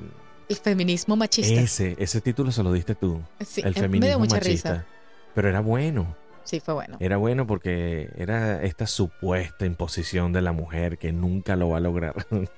El 0.48 0.56
feminismo 0.56 1.16
machista. 1.16 1.60
ese, 1.60 1.96
ese 1.98 2.20
título 2.20 2.52
se 2.52 2.62
lo 2.62 2.72
diste 2.72 2.94
tú. 2.94 3.20
sí, 3.44 3.60
el 3.62 3.68
eh, 3.68 3.70
me 3.70 3.72
dio 3.72 3.82
feminismo 3.82 4.18
mucha 4.20 4.36
machista. 4.36 4.72
risa. 4.72 4.86
Pero 5.34 5.48
era 5.48 5.60
bueno. 5.60 6.14
Sí, 6.48 6.60
fue 6.60 6.72
bueno. 6.72 6.96
Era 6.98 7.18
bueno 7.18 7.46
porque 7.46 8.08
era 8.16 8.62
esta 8.62 8.86
supuesta 8.86 9.66
imposición 9.66 10.32
de 10.32 10.40
la 10.40 10.52
mujer 10.52 10.96
que 10.96 11.12
nunca 11.12 11.56
lo 11.56 11.68
va 11.68 11.76
a 11.76 11.80
lograr. 11.80 12.14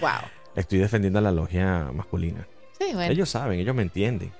Wow. 0.00 0.10
Estoy 0.54 0.78
defendiendo 0.78 1.18
a 1.18 1.22
la 1.22 1.32
logia 1.32 1.90
masculina. 1.92 2.46
Sí, 2.78 2.92
bueno. 2.94 3.12
Ellos 3.12 3.28
saben, 3.30 3.58
ellos 3.58 3.74
me 3.74 3.82
entienden. 3.82 4.30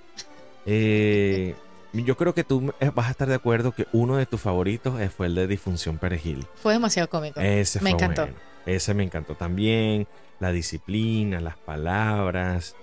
Eh, 0.66 1.54
yo 1.92 2.16
creo 2.16 2.34
que 2.34 2.44
tú 2.44 2.72
vas 2.94 3.08
a 3.08 3.10
estar 3.10 3.28
de 3.28 3.34
acuerdo 3.34 3.72
que 3.72 3.86
uno 3.92 4.16
de 4.16 4.26
tus 4.26 4.40
favoritos 4.40 4.94
fue 5.16 5.26
el 5.26 5.34
de 5.34 5.46
Disfunción 5.46 5.98
Perejil. 5.98 6.46
Fue 6.56 6.72
demasiado 6.72 7.08
cómico. 7.08 7.40
Ese 7.40 7.80
Me 7.80 7.90
fue 7.90 7.98
encantó. 7.98 8.22
bueno. 8.22 8.36
Ese 8.66 8.94
me 8.94 9.02
encantó 9.02 9.34
también. 9.34 10.06
La 10.38 10.52
disciplina, 10.52 11.40
las 11.40 11.56
palabras. 11.56 12.76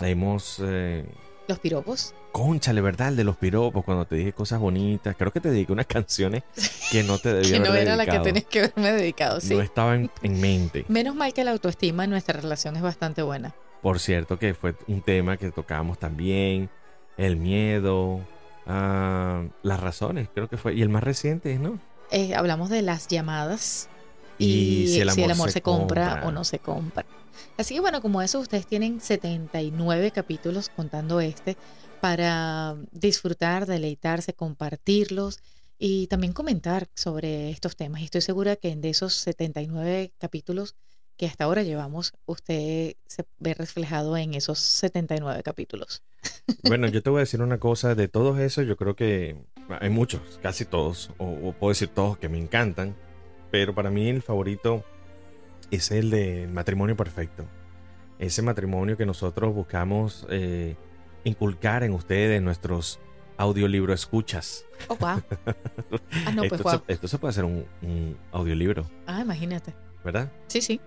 Hemos... 0.00 0.60
eh, 0.64 1.04
Los 1.48 1.58
piropos. 1.58 2.14
Conchale, 2.30 2.82
¿verdad? 2.82 3.08
El 3.08 3.16
de 3.16 3.24
los 3.24 3.36
piropos, 3.36 3.82
cuando 3.82 4.04
te 4.04 4.16
dije 4.16 4.34
cosas 4.34 4.60
bonitas. 4.60 5.16
Creo 5.16 5.32
que 5.32 5.40
te 5.40 5.50
dediqué 5.50 5.72
unas 5.72 5.86
canciones 5.86 6.42
que 6.92 7.02
no 7.02 7.18
te 7.18 7.32
debía 7.32 7.52
Que 7.52 7.60
no 7.60 7.70
haber 7.70 7.82
era 7.82 7.96
la 7.96 8.04
que 8.04 8.18
tenías 8.18 8.44
que 8.44 8.58
haberme 8.58 8.92
dedicado, 8.92 9.40
sí. 9.40 9.54
No 9.54 9.62
estaba 9.62 9.94
en, 9.94 10.10
en 10.22 10.40
mente. 10.40 10.84
Menos 10.88 11.14
mal 11.14 11.32
que 11.32 11.44
la 11.44 11.52
autoestima 11.52 12.04
en 12.04 12.10
nuestra 12.10 12.38
relación 12.38 12.76
es 12.76 12.82
bastante 12.82 13.22
buena. 13.22 13.54
Por 13.80 13.98
cierto, 13.98 14.38
que 14.38 14.52
fue 14.52 14.74
un 14.88 15.00
tema 15.00 15.38
que 15.38 15.50
tocábamos 15.50 15.98
también. 15.98 16.68
El 17.16 17.36
miedo, 17.36 18.20
ah, 18.66 19.44
las 19.62 19.80
razones, 19.80 20.28
creo 20.34 20.48
que 20.48 20.58
fue. 20.58 20.74
Y 20.74 20.82
el 20.82 20.90
más 20.90 21.02
reciente, 21.02 21.58
¿no? 21.58 21.80
Eh, 22.10 22.34
hablamos 22.34 22.68
de 22.68 22.82
las 22.82 23.08
llamadas 23.08 23.88
Y 24.38 24.84
y, 24.84 24.88
si 24.88 25.00
el 25.00 25.10
si 25.10 25.22
el 25.22 25.30
amor 25.30 25.48
se 25.48 25.54
se 25.54 25.62
compra, 25.62 26.10
compra. 26.10 26.28
o 26.28 26.32
no 26.32 26.44
se 26.44 26.58
compra. 26.58 27.04
Así 27.56 27.74
que 27.74 27.80
bueno, 27.80 28.00
como 28.00 28.22
eso, 28.22 28.38
ustedes 28.38 28.66
tienen 28.66 29.00
79 29.00 30.10
capítulos 30.12 30.70
contando 30.74 31.20
este 31.20 31.56
para 32.00 32.76
disfrutar, 32.92 33.66
deleitarse, 33.66 34.32
compartirlos 34.32 35.40
y 35.78 36.06
también 36.08 36.32
comentar 36.32 36.88
sobre 36.94 37.50
estos 37.50 37.76
temas. 37.76 38.00
Y 38.00 38.04
estoy 38.04 38.20
segura 38.20 38.56
que 38.56 38.74
de 38.74 38.90
esos 38.90 39.14
79 39.14 40.12
capítulos 40.18 40.76
que 41.16 41.26
hasta 41.26 41.44
ahora 41.44 41.64
llevamos, 41.64 42.12
usted 42.26 42.94
se 43.06 43.26
ve 43.40 43.52
reflejado 43.52 44.16
en 44.16 44.34
esos 44.34 44.60
79 44.60 45.42
capítulos. 45.42 46.02
Bueno, 46.62 46.86
yo 46.86 47.02
te 47.02 47.10
voy 47.10 47.18
a 47.18 47.20
decir 47.20 47.42
una 47.42 47.58
cosa. 47.58 47.94
De 47.96 48.08
todos 48.08 48.38
esos, 48.38 48.66
yo 48.66 48.76
creo 48.76 48.94
que 48.94 49.36
hay 49.80 49.90
muchos, 49.90 50.20
casi 50.40 50.64
todos, 50.64 51.10
o, 51.18 51.26
o 51.26 51.52
puedo 51.52 51.70
decir 51.70 51.88
todos 51.88 52.18
que 52.18 52.28
me 52.28 52.38
encantan. 52.38 52.96
Pero 53.50 53.74
para 53.74 53.90
mí 53.90 54.08
el 54.08 54.22
favorito 54.22 54.84
es 55.70 55.90
el 55.90 56.10
de 56.10 56.48
Matrimonio 56.52 56.96
Perfecto. 56.96 57.44
ese 58.18 58.42
matrimonio 58.42 58.96
que 58.96 59.06
nosotros 59.06 59.54
buscamos 59.54 60.26
eh, 60.30 60.76
inculcar 61.24 61.82
en 61.84 61.92
ustedes, 61.92 62.42
nuestros 62.42 62.98
audiolibro 63.36 63.92
escuchas. 63.94 64.64
Oh, 64.88 64.96
wow. 64.96 65.22
Ah, 66.26 66.32
no, 66.32 66.42
pues 66.42 66.52
esto, 66.52 66.62
wow. 66.64 66.82
se, 66.86 66.92
esto 66.92 67.08
se 67.08 67.18
puede 67.18 67.30
hacer 67.30 67.44
un, 67.44 67.64
un 67.82 68.16
audiolibro, 68.32 68.86
Ah, 69.06 69.20
imagínate. 69.20 69.72
¿verdad? 70.04 70.30
Sí, 70.48 70.60
sí. 70.60 70.80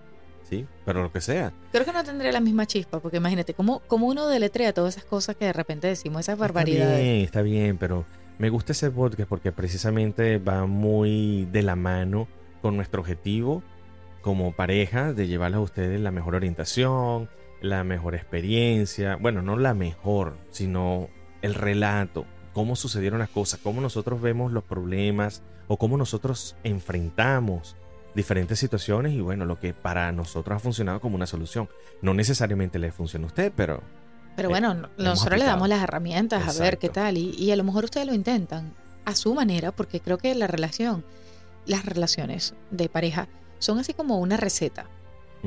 Sí, 0.48 0.66
pero 0.84 1.02
lo 1.02 1.10
que 1.12 1.20
sea. 1.22 1.52
Creo 1.70 1.84
que 1.86 1.92
no 1.92 2.04
tendría 2.04 2.30
la 2.32 2.40
misma 2.40 2.66
chispa, 2.66 3.00
porque 3.00 3.16
imagínate, 3.16 3.54
¿cómo, 3.54 3.80
cómo 3.86 4.06
uno 4.08 4.26
deletrea 4.28 4.74
todas 4.74 4.96
esas 4.96 5.04
cosas 5.08 5.36
que 5.36 5.46
de 5.46 5.52
repente 5.54 5.86
decimos, 5.86 6.20
esas 6.20 6.34
Está 6.34 6.40
barbaridades? 6.46 7.00
bien, 7.02 7.16
está 7.24 7.40
bien, 7.40 7.78
pero 7.78 8.04
me 8.38 8.50
gusta 8.50 8.72
ese 8.72 8.90
podcast 8.90 9.28
porque 9.28 9.50
precisamente 9.52 10.36
va 10.38 10.66
muy 10.66 11.46
de 11.52 11.62
la 11.62 11.74
mano 11.76 12.28
con 12.62 12.76
nuestro 12.76 13.02
objetivo 13.02 13.62
como 14.22 14.52
pareja 14.52 15.12
de 15.12 15.26
llevarles 15.26 15.58
a 15.58 15.62
ustedes 15.62 16.00
la 16.00 16.12
mejor 16.12 16.36
orientación, 16.36 17.28
la 17.60 17.84
mejor 17.84 18.14
experiencia, 18.14 19.16
bueno, 19.16 19.42
no 19.42 19.56
la 19.56 19.74
mejor, 19.74 20.36
sino 20.50 21.08
el 21.42 21.54
relato, 21.54 22.24
cómo 22.52 22.76
sucedieron 22.76 23.18
las 23.18 23.28
cosas, 23.28 23.60
cómo 23.62 23.80
nosotros 23.80 24.22
vemos 24.22 24.52
los 24.52 24.64
problemas 24.64 25.42
o 25.68 25.76
cómo 25.76 25.96
nosotros 25.96 26.56
enfrentamos 26.62 27.76
diferentes 28.14 28.58
situaciones 28.58 29.12
y 29.12 29.20
bueno, 29.20 29.44
lo 29.44 29.58
que 29.58 29.74
para 29.74 30.12
nosotros 30.12 30.56
ha 30.56 30.60
funcionado 30.60 31.00
como 31.00 31.16
una 31.16 31.26
solución. 31.26 31.68
No 32.00 32.14
necesariamente 32.14 32.78
le 32.78 32.92
funciona 32.92 33.26
a 33.26 33.28
usted, 33.28 33.52
pero 33.56 33.82
Pero 34.36 34.48
bueno, 34.48 34.88
nosotros 34.98 35.38
le 35.38 35.44
damos 35.44 35.68
las 35.68 35.82
herramientas 35.82 36.46
a 36.46 36.62
ver 36.62 36.78
qué 36.78 36.88
tal. 36.88 37.16
Y, 37.16 37.30
y 37.30 37.50
a 37.50 37.56
lo 37.56 37.64
mejor 37.64 37.84
ustedes 37.84 38.06
lo 38.06 38.14
intentan 38.14 38.74
a 39.04 39.14
su 39.14 39.34
manera, 39.34 39.72
porque 39.72 40.00
creo 40.00 40.18
que 40.18 40.34
la 40.34 40.46
relación, 40.46 41.04
las 41.66 41.84
relaciones 41.84 42.54
de 42.70 42.88
pareja 42.88 43.28
son 43.58 43.78
así 43.78 43.94
como 43.94 44.18
una 44.18 44.36
receta. 44.36 44.86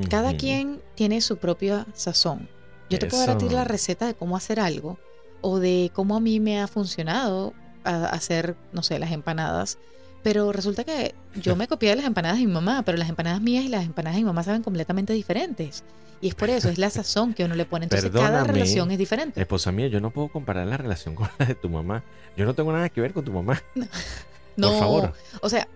Cada 0.10 0.36
quien 0.36 0.82
tiene 0.96 1.22
su 1.22 1.38
propia 1.38 1.86
sazón. 1.94 2.50
Yo 2.90 3.00
te 3.00 3.08
puedo 3.08 3.26
dar 3.26 3.36
a 3.36 3.38
ti 3.38 3.46
Eso. 3.46 3.56
la 3.56 3.64
receta 3.64 4.06
de 4.06 4.14
cómo 4.14 4.36
hacer 4.36 4.60
algo 4.60 5.00
o 5.42 5.60
de 5.60 5.90
cómo 5.94 6.18
a 6.18 6.20
mí 6.20 6.40
me 6.42 6.60
ha 6.62 6.68
funcionado 6.68 7.54
a- 7.86 8.06
hacer, 8.08 8.56
no 8.74 8.84
sé, 8.84 9.00
las 9.00 9.12
empanadas. 9.12 9.78
Pero 10.22 10.52
resulta 10.52 10.84
que 10.84 11.16
yo 11.36 11.56
me 11.56 11.68
copié 11.68 11.92
de 11.92 11.96
las 11.98 12.06
empanadas 12.06 12.40
de 12.40 12.46
mi 12.46 12.52
mamá, 12.52 12.82
pero 12.84 12.98
las 12.98 13.08
empanadas 13.10 13.40
mías 13.42 13.64
y 13.64 13.70
las 13.70 13.86
empanadas 13.86 14.16
de 14.18 14.22
mi 14.24 14.26
mamá 14.28 14.44
saben 14.44 14.64
completamente 14.64 15.14
diferentes. 15.14 15.84
Y 16.20 16.28
es 16.30 16.36
por 16.36 16.50
eso, 16.50 16.68
es 16.70 16.78
la 16.78 16.90
sazón 16.90 17.34
que 17.34 17.46
uno 17.46 17.56
le 17.56 17.66
pone. 17.66 17.86
Entonces 17.86 18.10
cada 18.12 18.24
Perdóname, 18.28 18.52
relación 18.54 18.92
es 18.92 18.98
diferente. 18.98 19.40
Esposa 19.40 19.72
mía, 19.72 19.88
yo 19.88 20.02
no 20.02 20.10
puedo 20.12 20.28
comparar 20.30 20.66
la 20.68 20.78
relación 20.78 21.16
con 21.16 21.30
la 21.40 21.46
de 21.46 21.56
tu 21.56 21.70
mamá. 21.70 22.04
Yo 22.36 22.46
no 22.46 22.54
tengo 22.54 22.72
nada 22.74 22.90
que 22.90 23.00
ver 23.02 23.14
con 23.14 23.24
tu 23.24 23.32
mamá, 23.32 23.62
No, 24.58 24.70
por 24.72 24.80
favor. 24.80 25.14
o 25.42 25.50
sea, 25.50 25.68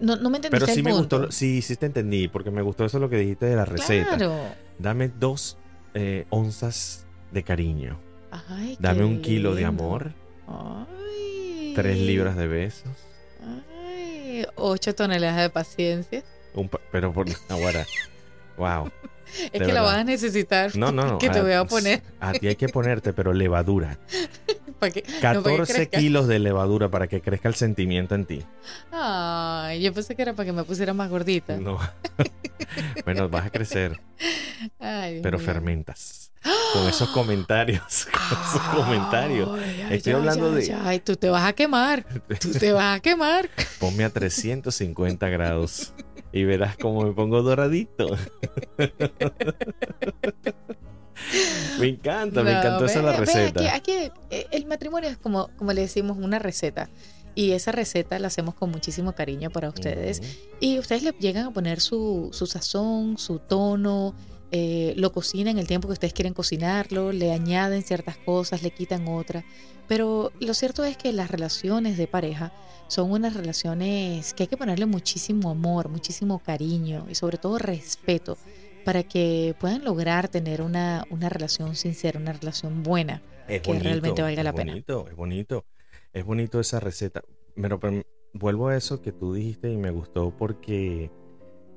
no, 0.00 0.16
no 0.16 0.30
me 0.30 0.38
entendiste 0.38 0.50
Pero 0.50 0.66
sí 0.66 0.80
el 0.80 0.84
me 0.84 0.90
punto. 0.92 1.18
gustó, 1.18 1.32
sí, 1.32 1.62
sí 1.62 1.76
te 1.76 1.86
entendí, 1.86 2.28
porque 2.28 2.50
me 2.50 2.62
gustó 2.62 2.84
eso 2.84 2.98
lo 2.98 3.08
que 3.08 3.16
dijiste 3.16 3.46
de 3.46 3.56
la 3.56 3.64
receta. 3.64 4.16
Claro. 4.16 4.36
Dame 4.78 5.08
dos 5.08 5.56
eh, 5.94 6.26
onzas 6.30 7.06
de 7.32 7.42
cariño. 7.42 7.98
Ay, 8.30 8.76
Dame 8.80 9.04
un 9.04 9.20
kilo 9.22 9.54
de 9.54 9.64
amor, 9.64 10.12
Ay. 10.46 11.72
tres 11.74 11.98
libras 11.98 12.36
de 12.36 12.46
besos. 12.46 12.90
Ay, 13.86 14.46
ocho 14.56 14.94
toneladas 14.94 15.40
de 15.40 15.50
paciencia. 15.50 16.22
un 16.54 16.68
pa- 16.68 16.80
pero 16.92 17.12
por 17.12 17.26
ahora, 17.48 17.86
wow. 18.56 18.90
Es 19.28 19.50
que 19.52 19.58
la 19.58 19.66
verdad. 19.66 19.82
vas 19.84 19.96
a 19.98 20.04
necesitar. 20.04 20.74
No, 20.76 20.90
no, 20.90 21.06
no. 21.06 21.18
Que 21.20 21.28
te 21.30 21.38
a- 21.38 21.42
voy 21.42 21.52
a 21.52 21.64
poner 21.66 22.02
A 22.20 22.32
ti 22.32 22.48
hay 22.48 22.56
que 22.56 22.68
ponerte, 22.68 23.12
pero 23.12 23.32
levadura. 23.32 23.98
que, 24.92 25.02
no, 25.02 25.08
para 25.20 25.32
que 25.32 25.42
14 25.42 25.72
crezca. 25.74 25.98
kilos 25.98 26.26
de 26.28 26.38
levadura 26.38 26.88
para 26.90 27.06
que 27.08 27.20
crezca 27.20 27.48
el 27.48 27.54
sentimiento 27.54 28.14
en 28.14 28.24
ti. 28.24 28.44
Ay, 28.92 29.82
yo 29.82 29.92
pensé 29.92 30.14
que 30.14 30.22
era 30.22 30.32
para 30.34 30.46
que 30.46 30.52
me 30.52 30.64
pusiera 30.64 30.94
más 30.94 31.10
gordita. 31.10 31.56
No. 31.56 31.78
bueno, 33.04 33.28
vas 33.28 33.46
a 33.46 33.50
crecer, 33.50 34.00
Ay, 34.78 35.20
pero 35.22 35.38
fermentas. 35.38 36.30
Con 36.72 36.86
esos 36.88 37.08
comentarios, 37.10 38.06
con 38.12 38.38
esos 38.40 38.62
comentarios. 38.74 39.50
Ay, 39.58 39.96
Estoy 39.96 40.12
hablando 40.12 40.52
de- 40.52 40.72
Ay, 40.84 41.00
tú 41.00 41.16
te 41.16 41.28
vas 41.28 41.44
a 41.44 41.52
quemar. 41.52 42.04
Tú 42.40 42.52
te 42.52 42.70
vas 42.72 42.96
a 42.96 43.00
quemar. 43.00 43.48
Ponme 43.80 44.04
a 44.04 44.10
350 44.10 45.28
grados 45.28 45.92
y 46.32 46.44
verás 46.44 46.76
cómo 46.76 47.02
me 47.02 47.12
pongo 47.12 47.42
doradito. 47.42 48.16
me 51.80 51.88
encanta, 51.88 52.42
me 52.42 52.52
encantó 52.52 52.84
esa 52.84 53.00
ve- 53.00 53.06
la 53.06 53.12
ve, 53.12 53.18
receta. 53.18 53.74
Aquí, 53.74 54.10
matrimonio 54.78 55.10
es 55.10 55.18
como, 55.18 55.48
como 55.56 55.72
le 55.72 55.82
decimos, 55.82 56.16
una 56.18 56.38
receta. 56.38 56.88
Y 57.34 57.52
esa 57.52 57.72
receta 57.72 58.18
la 58.18 58.28
hacemos 58.28 58.54
con 58.54 58.70
muchísimo 58.70 59.12
cariño 59.12 59.50
para 59.50 59.68
ustedes. 59.68 60.20
Ujú. 60.20 60.28
Y 60.60 60.78
ustedes 60.78 61.02
le 61.02 61.12
llegan 61.12 61.46
a 61.46 61.52
poner 61.52 61.80
su, 61.80 62.30
su 62.32 62.46
sazón, 62.46 63.18
su 63.18 63.38
tono, 63.38 64.14
eh, 64.50 64.94
lo 64.96 65.12
cocinan 65.12 65.58
el 65.58 65.66
tiempo 65.66 65.88
que 65.88 65.92
ustedes 65.92 66.14
quieren 66.14 66.32
cocinarlo, 66.32 67.12
le 67.12 67.32
añaden 67.32 67.82
ciertas 67.82 68.16
cosas, 68.16 68.62
le 68.62 68.70
quitan 68.70 69.06
otras. 69.08 69.44
Pero 69.86 70.32
lo 70.40 70.54
cierto 70.54 70.84
es 70.84 70.96
que 70.96 71.12
las 71.12 71.30
relaciones 71.30 71.96
de 71.96 72.06
pareja 72.06 72.52
son 72.88 73.10
unas 73.10 73.34
relaciones 73.34 74.32
que 74.32 74.44
hay 74.44 74.46
que 74.46 74.56
ponerle 74.56 74.86
muchísimo 74.86 75.50
amor, 75.50 75.88
muchísimo 75.88 76.38
cariño 76.38 77.06
y 77.10 77.14
sobre 77.14 77.36
todo 77.38 77.58
respeto 77.58 78.38
para 78.84 79.02
que 79.02 79.54
puedan 79.60 79.84
lograr 79.84 80.28
tener 80.28 80.62
una, 80.62 81.04
una 81.10 81.28
relación 81.28 81.76
sincera, 81.76 82.18
una 82.18 82.32
relación 82.32 82.82
buena. 82.82 83.22
Es 83.48 83.62
que 83.62 83.78
realmente 83.78 84.22
valga 84.22 84.40
es 84.40 84.44
la 84.44 84.52
pena. 84.52 84.72
bonito, 84.72 85.08
es 85.08 85.16
bonito. 85.16 85.64
Es 86.12 86.24
bonito 86.24 86.60
esa 86.60 86.80
receta. 86.80 87.22
Pero, 87.54 87.80
pero 87.80 88.02
vuelvo 88.32 88.68
a 88.68 88.76
eso 88.76 89.02
que 89.02 89.12
tú 89.12 89.34
dijiste 89.34 89.70
y 89.70 89.76
me 89.76 89.90
gustó 89.90 90.36
porque 90.36 91.10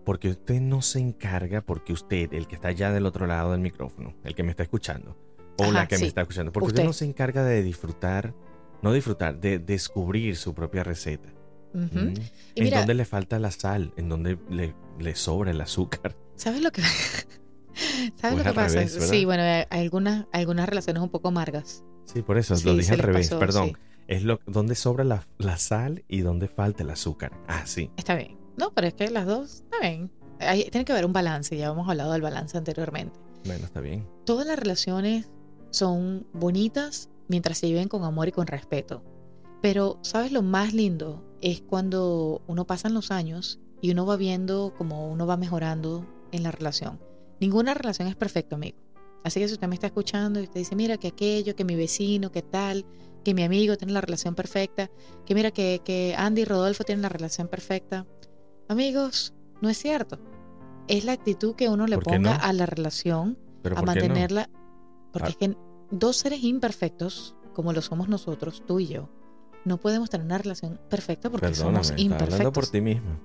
porque 0.04 0.30
usted 0.30 0.60
no 0.60 0.82
se 0.82 1.00
encarga, 1.00 1.62
porque 1.62 1.94
usted, 1.94 2.34
el 2.34 2.48
que 2.48 2.56
está 2.56 2.70
allá 2.70 2.92
del 2.92 3.06
otro 3.06 3.28
lado 3.28 3.52
del 3.52 3.62
micrófono, 3.62 4.16
el 4.24 4.34
que 4.34 4.44
me 4.44 4.50
está 4.52 4.64
escuchando, 4.64 5.16
o 5.60 5.64
Ajá, 5.64 5.72
la 5.72 5.88
que 5.88 5.98
sí. 5.98 6.04
me 6.04 6.08
está 6.08 6.22
escuchando, 6.22 6.52
porque 6.52 6.68
usted. 6.68 6.80
Usted. 6.80 6.88
no 6.88 6.94
se 6.94 7.06
encarga 7.06 7.44
de 7.44 7.62
disfrutar, 7.62 8.34
no 8.82 8.94
disfrutar, 8.94 9.40
de 9.40 9.60
descubrir 9.60 10.36
su 10.38 10.54
propia 10.56 10.84
receta. 10.84 11.30
Ujú. 11.74 12.00
Mm. 12.00 12.14
Y 12.56 12.60
en 12.60 12.64
mira, 12.64 12.78
dónde 12.80 12.96
le 12.96 13.06
falta 13.06 13.40
la 13.40 13.52
sal, 13.52 13.94
en 13.96 14.10
dónde 14.10 14.38
le, 14.50 14.74
le 15.00 15.16
sobra 15.16 15.52
el 15.52 15.62
azúcar. 15.62 16.18
¿Sabes 16.36 16.62
lo 16.62 16.72
que 16.72 16.82
¿Sabes 18.16 18.36
O 18.36 18.38
lo 18.38 18.44
que 18.44 18.54
pasa? 18.54 18.76
revés, 18.76 18.98
sí, 19.10 19.26
bueno, 19.26 19.44
algunas, 19.70 20.26
algunas 20.32 20.68
relaciones 20.70 21.02
un 21.04 21.10
poco 21.10 21.30
amargas. 21.30 21.84
Sí, 22.06 22.22
por 22.22 22.38
eso 22.38 22.56
Sí, 22.56 22.66
lo 22.66 22.76
dije 22.76 22.94
al 22.94 23.00
revés, 23.00 23.30
pasó, 23.30 23.40
perdón. 23.40 23.68
sí. 23.70 23.76
Es 24.08 24.24
lo 24.24 24.40
dónde 24.46 24.76
sobra 24.76 25.04
la, 25.04 25.26
la 25.38 25.58
sal 25.58 26.04
y 26.10 26.22
dónde 26.22 26.48
falta 26.50 26.84
el 26.84 26.90
azúcar. 26.90 27.32
Ah, 27.48 27.66
sí. 27.66 27.90
Está 27.96 28.16
bien. 28.16 28.38
No, 28.58 28.74
pero 28.74 28.88
es 28.88 28.94
que 28.94 29.10
las 29.10 29.26
dos, 29.26 29.62
está 29.64 29.80
bien. 29.80 30.12
Hay- 30.40 30.70
tiene 30.70 30.84
que 30.84 30.92
haber 30.92 31.06
un 31.06 31.14
balance, 31.14 31.56
ya 31.56 31.68
hemos 31.68 31.88
hablado 31.88 32.12
del 32.12 32.22
balance 32.22 32.58
anteriormente. 32.58 33.18
Bueno, 33.46 33.64
está 33.66 33.80
bien. 33.80 34.08
Todas 34.26 34.46
las 34.46 34.60
relaciones 34.60 35.30
son 35.70 36.28
bonitas 36.34 37.10
mientras 37.30 37.58
se 37.60 37.68
viven 37.68 37.88
con 37.88 38.04
amor 38.04 38.28
y 38.28 38.32
con 38.32 38.48
respeto. 38.48 39.04
Pero, 39.62 40.00
¿sabes 40.02 40.32
lo 40.32 40.42
más 40.42 40.74
lindo? 40.74 41.24
Es 41.42 41.62
cuando 41.62 42.42
uno 42.48 42.66
pasan 42.66 42.94
los 42.94 43.12
años 43.12 43.60
y 43.82 43.92
uno 43.92 44.06
va 44.06 44.18
viendo 44.18 44.74
cómo 44.78 45.10
uno 45.10 45.26
va 45.26 45.38
mejorando 45.38 46.06
en 46.32 46.44
la 46.44 46.52
relación. 46.52 47.00
Ninguna 47.42 47.74
relación 47.74 48.08
es 48.08 48.16
perfecta, 48.16 48.56
amigo. 48.56 48.78
Así 49.24 49.40
que 49.40 49.48
si 49.48 49.54
usted 49.56 49.68
me 49.68 49.76
está 49.76 49.88
escuchando 49.88 50.40
y 50.40 50.44
usted 50.44 50.60
dice, 50.62 50.76
mira 50.76 50.98
que 50.98 51.10
aquello, 51.10 51.56
que 51.56 51.66
mi 51.66 51.76
vecino, 51.76 52.32
que 52.32 52.42
tal, 52.42 52.86
que 53.24 53.34
mi 53.34 53.44
amigo 53.44 53.76
tiene 53.78 53.94
la 53.94 54.02
relación 54.02 54.34
perfecta, 54.36 54.90
que 55.26 55.36
mira 55.36 55.52
que, 55.52 55.82
que 55.84 56.16
Andy 56.18 56.42
y 56.42 56.46
Rodolfo 56.46 56.84
tienen 56.84 57.02
la 57.04 57.10
relación 57.10 57.48
perfecta. 57.48 58.06
Amigos, 58.70 59.34
no 59.62 59.70
es 59.70 59.78
cierto. 59.78 60.18
Es 60.88 61.04
la 61.06 61.12
actitud 61.14 61.56
que 61.56 61.70
uno 61.70 61.86
le 61.88 61.96
¿Por 61.98 62.06
qué 62.06 62.16
ponga 62.16 62.38
no? 62.38 62.44
a 62.44 62.54
la 62.54 62.66
relación 62.66 63.38
a 63.76 63.82
mantenerla. 63.84 64.50
Porque 65.12 65.28
Ah. 65.28 65.32
es 65.32 65.38
que 65.38 65.56
dos 65.92 66.18
seres 66.18 66.44
imperfectos, 66.44 67.36
como 67.54 67.74
lo 67.74 67.82
somos 67.82 68.08
nosotros, 68.08 68.64
tú 68.66 68.80
y 68.80 68.88
yo, 68.88 69.10
no 69.66 69.78
podemos 69.78 70.10
tener 70.10 70.26
una 70.26 70.38
relación 70.40 70.80
perfecta 70.90 71.30
porque 71.30 71.48
Perdóname, 71.48 71.84
somos 71.84 71.90
estás 71.92 72.22
hablando 72.24 72.52
por 72.54 72.64
imperfectos. 72.64 72.72
ti 72.72 72.82
mismo. 72.82 73.20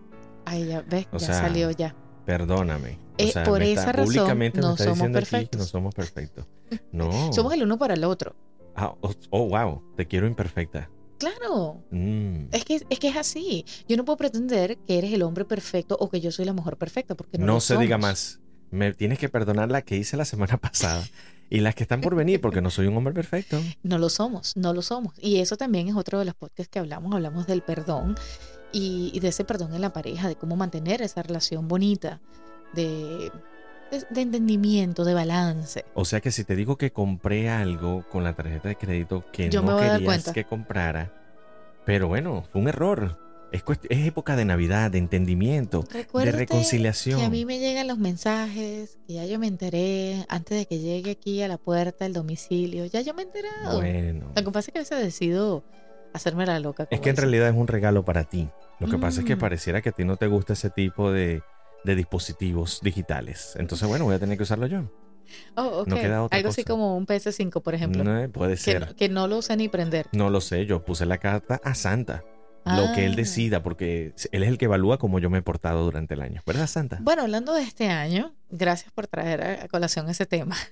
Ay, 0.44 0.66
ya 0.66 0.82
ves, 0.82 1.06
O 1.12 1.18
ya 1.18 1.26
sea, 1.26 1.34
salió 1.40 1.70
ya. 1.70 1.94
Perdóname. 2.26 2.98
Eh, 3.18 3.32
por 3.44 3.60
me 3.60 3.72
esa 3.72 3.92
razón, 3.92 4.04
públicamente 4.06 4.60
no 4.60 4.68
me 4.68 4.72
está 4.74 4.84
somos 4.84 4.98
diciendo 4.98 5.18
aquí 5.18 5.24
que 5.26 5.30
perfectos. 5.30 5.60
no 5.60 5.66
somos 5.66 5.94
perfectos. 5.94 6.46
No. 6.92 7.32
Somos 7.32 7.54
el 7.54 7.62
uno 7.62 7.78
para 7.78 7.94
el 7.94 8.02
otro. 8.02 8.34
Ah, 8.74 8.92
oh, 9.00 9.14
oh, 9.30 9.48
wow. 9.48 9.82
Te 9.96 10.06
quiero 10.06 10.26
imperfecta. 10.26 10.90
Claro. 11.18 11.84
Mm. 11.90 12.48
Es 12.50 12.64
que, 12.64 12.84
es 12.90 12.98
que 12.98 13.08
es 13.08 13.16
así. 13.16 13.64
Yo 13.88 13.96
no 13.96 14.04
puedo 14.04 14.16
pretender 14.16 14.76
que 14.78 14.98
eres 14.98 15.12
el 15.12 15.22
hombre 15.22 15.44
perfecto 15.44 15.96
o 15.98 16.10
que 16.10 16.20
yo 16.20 16.32
soy 16.32 16.44
la 16.44 16.52
mujer 16.52 16.76
perfecta 16.76 17.14
porque 17.14 17.38
no, 17.38 17.46
No, 17.46 17.54
lo 17.54 17.60
se 17.60 17.76
diga 17.78 17.98
más. 17.98 18.40
Me 18.72 18.92
tienes 18.92 19.20
que 19.20 19.28
perdonar 19.28 19.70
la 19.70 19.82
que 19.82 19.96
hice 19.96 20.16
la 20.16 20.24
semana 20.24 20.56
pasada 20.60 21.04
y 21.48 21.60
las 21.60 21.76
que 21.76 21.84
están 21.84 22.00
por 22.00 22.16
venir 22.16 22.40
porque 22.40 22.60
no 22.60 22.70
soy 22.70 22.88
un 22.88 22.96
hombre 22.96 23.14
perfecto. 23.14 23.60
No 23.84 23.98
lo 23.98 24.08
somos, 24.08 24.56
no 24.56 24.74
lo 24.74 24.82
somos. 24.82 25.14
Y 25.20 25.36
eso 25.36 25.56
también 25.56 25.86
es 25.88 25.94
otro 25.94 26.18
de 26.18 26.24
los 26.24 26.34
podcasts 26.34 26.68
que 26.68 26.80
hablamos. 26.80 27.14
Hablamos 27.14 27.46
del 27.46 27.62
perdón 27.62 28.16
y, 28.72 29.10
y 29.14 29.20
de 29.20 29.28
ese 29.28 29.44
perdón 29.44 29.74
en 29.74 29.80
la 29.80 29.92
pareja, 29.92 30.28
de 30.28 30.36
cómo 30.36 30.56
mantener 30.56 31.02
esa 31.02 31.22
relación 31.22 31.68
bonita, 31.68 32.20
de, 32.74 33.30
de, 33.90 34.06
de 34.10 34.20
entendimiento, 34.20 35.04
de 35.04 35.14
balance. 35.14 35.84
O 35.94 36.04
sea 36.04 36.20
que 36.20 36.30
si 36.30 36.44
te 36.44 36.56
digo 36.56 36.76
que 36.76 36.92
compré 36.92 37.48
algo 37.48 38.04
con 38.10 38.24
la 38.24 38.34
tarjeta 38.34 38.68
de 38.68 38.76
crédito 38.76 39.24
que 39.32 39.48
Yo 39.48 39.62
no 39.62 39.78
querías 39.78 40.30
que 40.30 40.44
comprara, 40.44 41.12
pero 41.84 42.08
bueno, 42.08 42.44
fue 42.50 42.60
un 42.60 42.68
error. 42.68 43.24
Es, 43.52 43.62
es 43.88 44.06
época 44.06 44.34
de 44.34 44.44
Navidad, 44.44 44.90
de 44.90 44.98
entendimiento, 44.98 45.84
de 45.92 46.32
reconciliación. 46.32 47.20
Que 47.20 47.26
a 47.26 47.30
mí 47.30 47.44
me 47.44 47.60
llegan 47.60 47.86
los 47.86 47.96
mensajes, 47.96 48.98
que 49.06 49.14
ya 49.14 49.24
yo 49.24 49.38
me 49.38 49.46
enteré 49.46 50.26
antes 50.28 50.58
de 50.58 50.66
que 50.66 50.80
llegue 50.80 51.12
aquí 51.12 51.40
a 51.42 51.48
la 51.48 51.56
puerta 51.56 52.04
del 52.04 52.12
domicilio. 52.12 52.84
Ya 52.86 53.02
yo 53.02 53.14
me 53.14 53.22
he 53.22 53.26
enterado. 53.26 53.78
Bueno. 53.78 54.32
Lo 54.34 54.44
que 54.44 54.50
pasa 54.50 54.70
es 54.70 54.72
que 54.72 54.78
a 54.80 54.82
veces 54.82 54.98
decido 55.00 55.62
hacerme 56.16 56.46
la 56.46 56.58
loca. 56.60 56.86
es 56.90 57.00
que 57.00 57.10
en 57.10 57.16
realidad 57.16 57.48
es 57.48 57.54
un 57.54 57.66
regalo 57.66 58.04
para 58.04 58.24
ti. 58.24 58.48
Lo 58.78 58.88
que 58.88 58.98
pasa 58.98 59.20
es 59.20 59.26
que 59.26 59.36
mm. 59.36 59.38
pareciera 59.38 59.82
que 59.82 59.90
a 59.90 59.92
ti 59.92 60.04
no 60.04 60.16
te 60.16 60.26
gusta 60.26 60.52
ese 60.52 60.70
tipo 60.70 61.10
de, 61.10 61.42
de 61.84 61.94
dispositivos 61.94 62.80
digitales. 62.82 63.54
Entonces, 63.58 63.88
bueno, 63.88 64.04
voy 64.04 64.14
a 64.14 64.18
tener 64.18 64.36
que 64.36 64.42
usarlo 64.42 64.66
yo. 64.66 64.90
Oh, 65.56 65.80
okay. 65.80 66.04
Algo 66.04 66.48
así 66.48 66.64
como 66.64 66.96
un 66.96 67.06
PS5, 67.06 67.62
por 67.62 67.74
ejemplo. 67.74 68.04
No, 68.04 68.28
puede 68.30 68.56
ser. 68.56 68.94
Que, 68.94 69.08
no 69.08 69.26
lo 69.26 69.42
sé 69.42 69.56
ni 69.56 69.68
prender. 69.68 70.06
No 70.12 70.30
lo 70.30 70.40
sé, 70.40 70.66
yo 70.66 70.84
puse 70.84 71.06
la 71.06 71.18
carta 71.18 71.60
a 71.64 71.74
Santa. 71.74 72.24
Lo 72.64 72.92
que 72.94 73.06
él 73.06 73.12
ah. 73.12 73.16
decida, 73.16 73.62
porque 73.62 74.12
él 74.32 74.42
es 74.42 74.48
el 74.48 74.58
que 74.58 74.64
evalúa 74.64 74.98
cómo 74.98 75.20
yo 75.20 75.30
me 75.30 75.38
he 75.38 75.42
portado 75.42 75.84
durante 75.84 76.14
el 76.14 76.20
año. 76.20 76.42
¿Verdad, 76.44 76.66
Santa? 76.66 76.98
Bueno, 77.00 77.22
hablando 77.22 77.54
de 77.54 77.62
este 77.62 77.88
año, 77.88 78.34
gracias 78.50 78.90
por 78.90 79.06
traer 79.06 79.40
a 79.40 79.68
colación 79.68 80.08
ese 80.10 80.26
tema. 80.26 80.56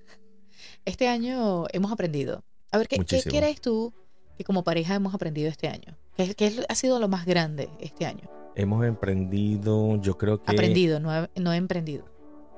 Este 0.86 1.08
año 1.08 1.64
hemos 1.72 1.90
aprendido. 1.90 2.44
A 2.70 2.76
ver, 2.76 2.88
¿qué, 2.88 2.98
¿qué 2.98 3.22
crees 3.22 3.62
tú 3.62 3.94
que 4.36 4.44
como 4.44 4.64
pareja 4.64 4.94
hemos 4.94 5.14
aprendido 5.14 5.48
este 5.48 5.68
año? 5.68 5.96
¿Qué, 6.16 6.34
¿Qué, 6.34 6.64
ha 6.68 6.74
sido 6.74 6.98
lo 6.98 7.08
más 7.08 7.26
grande 7.26 7.68
este 7.80 8.06
año? 8.06 8.30
Hemos 8.56 8.84
emprendido, 8.84 10.00
yo 10.00 10.16
creo 10.16 10.42
que... 10.42 10.52
Aprendido, 10.52 11.00
no, 11.00 11.28
no 11.36 11.52
he 11.52 11.56
emprendido 11.56 12.14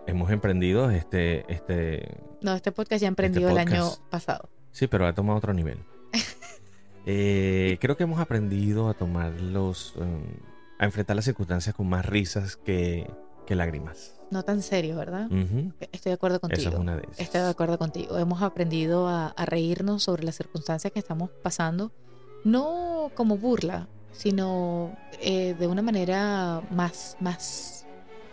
hemos 0.06 0.30
emprendido 0.30 0.90
este, 0.90 1.44
este. 1.52 2.18
No, 2.40 2.54
este 2.54 2.72
podcast 2.72 3.02
ya 3.02 3.08
emprendido 3.08 3.50
el 3.50 3.58
año 3.58 3.90
pasado. 4.10 4.48
Sí, 4.72 4.86
pero 4.86 5.06
ha 5.06 5.14
tomado 5.14 5.38
otro 5.38 5.52
nivel. 5.52 5.78
Eh, 7.08 7.78
creo 7.80 7.96
que 7.96 8.02
hemos 8.02 8.18
aprendido 8.18 8.88
a 8.88 8.94
tomar 8.94 9.40
los. 9.40 9.94
Um, 9.94 10.24
a 10.80 10.86
enfrentar 10.86 11.14
las 11.14 11.24
circunstancias 11.24 11.72
con 11.72 11.88
más 11.88 12.04
risas 12.04 12.56
que, 12.56 13.08
que 13.46 13.54
lágrimas. 13.54 14.15
No 14.30 14.42
tan 14.42 14.62
serio, 14.62 14.96
¿verdad? 14.96 15.28
Estoy 15.92 16.10
de 16.10 16.14
acuerdo 16.14 16.40
contigo. 16.40 16.68
Esa 16.68 16.70
es 16.70 16.80
una 16.80 16.96
de 16.96 17.02
esas. 17.02 17.20
Estoy 17.20 17.40
de 17.42 17.48
acuerdo 17.48 17.78
contigo. 17.78 18.18
Hemos 18.18 18.42
aprendido 18.42 19.06
a, 19.06 19.28
a 19.28 19.46
reírnos 19.46 20.02
sobre 20.02 20.24
las 20.24 20.36
circunstancias 20.36 20.92
que 20.92 20.98
estamos 20.98 21.30
pasando, 21.42 21.92
no 22.44 23.10
como 23.14 23.38
burla, 23.38 23.88
sino 24.12 24.96
eh, 25.20 25.54
de 25.58 25.66
una 25.66 25.82
manera 25.82 26.62
más, 26.70 27.16
más 27.20 27.86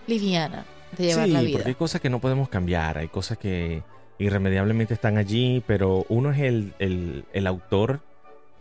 liviana 0.07 0.65
sí, 0.97 1.49
porque 1.51 1.69
hay 1.69 1.75
cosas 1.75 2.01
que 2.01 2.09
no 2.09 2.19
podemos 2.19 2.49
cambiar, 2.49 2.97
hay 2.97 3.07
cosas 3.07 3.37
que 3.37 3.83
irremediablemente 4.19 4.93
están 4.93 5.17
allí, 5.17 5.63
pero 5.65 6.05
uno 6.09 6.31
es 6.31 6.39
el, 6.39 6.73
el, 6.79 7.47
autor 7.47 8.01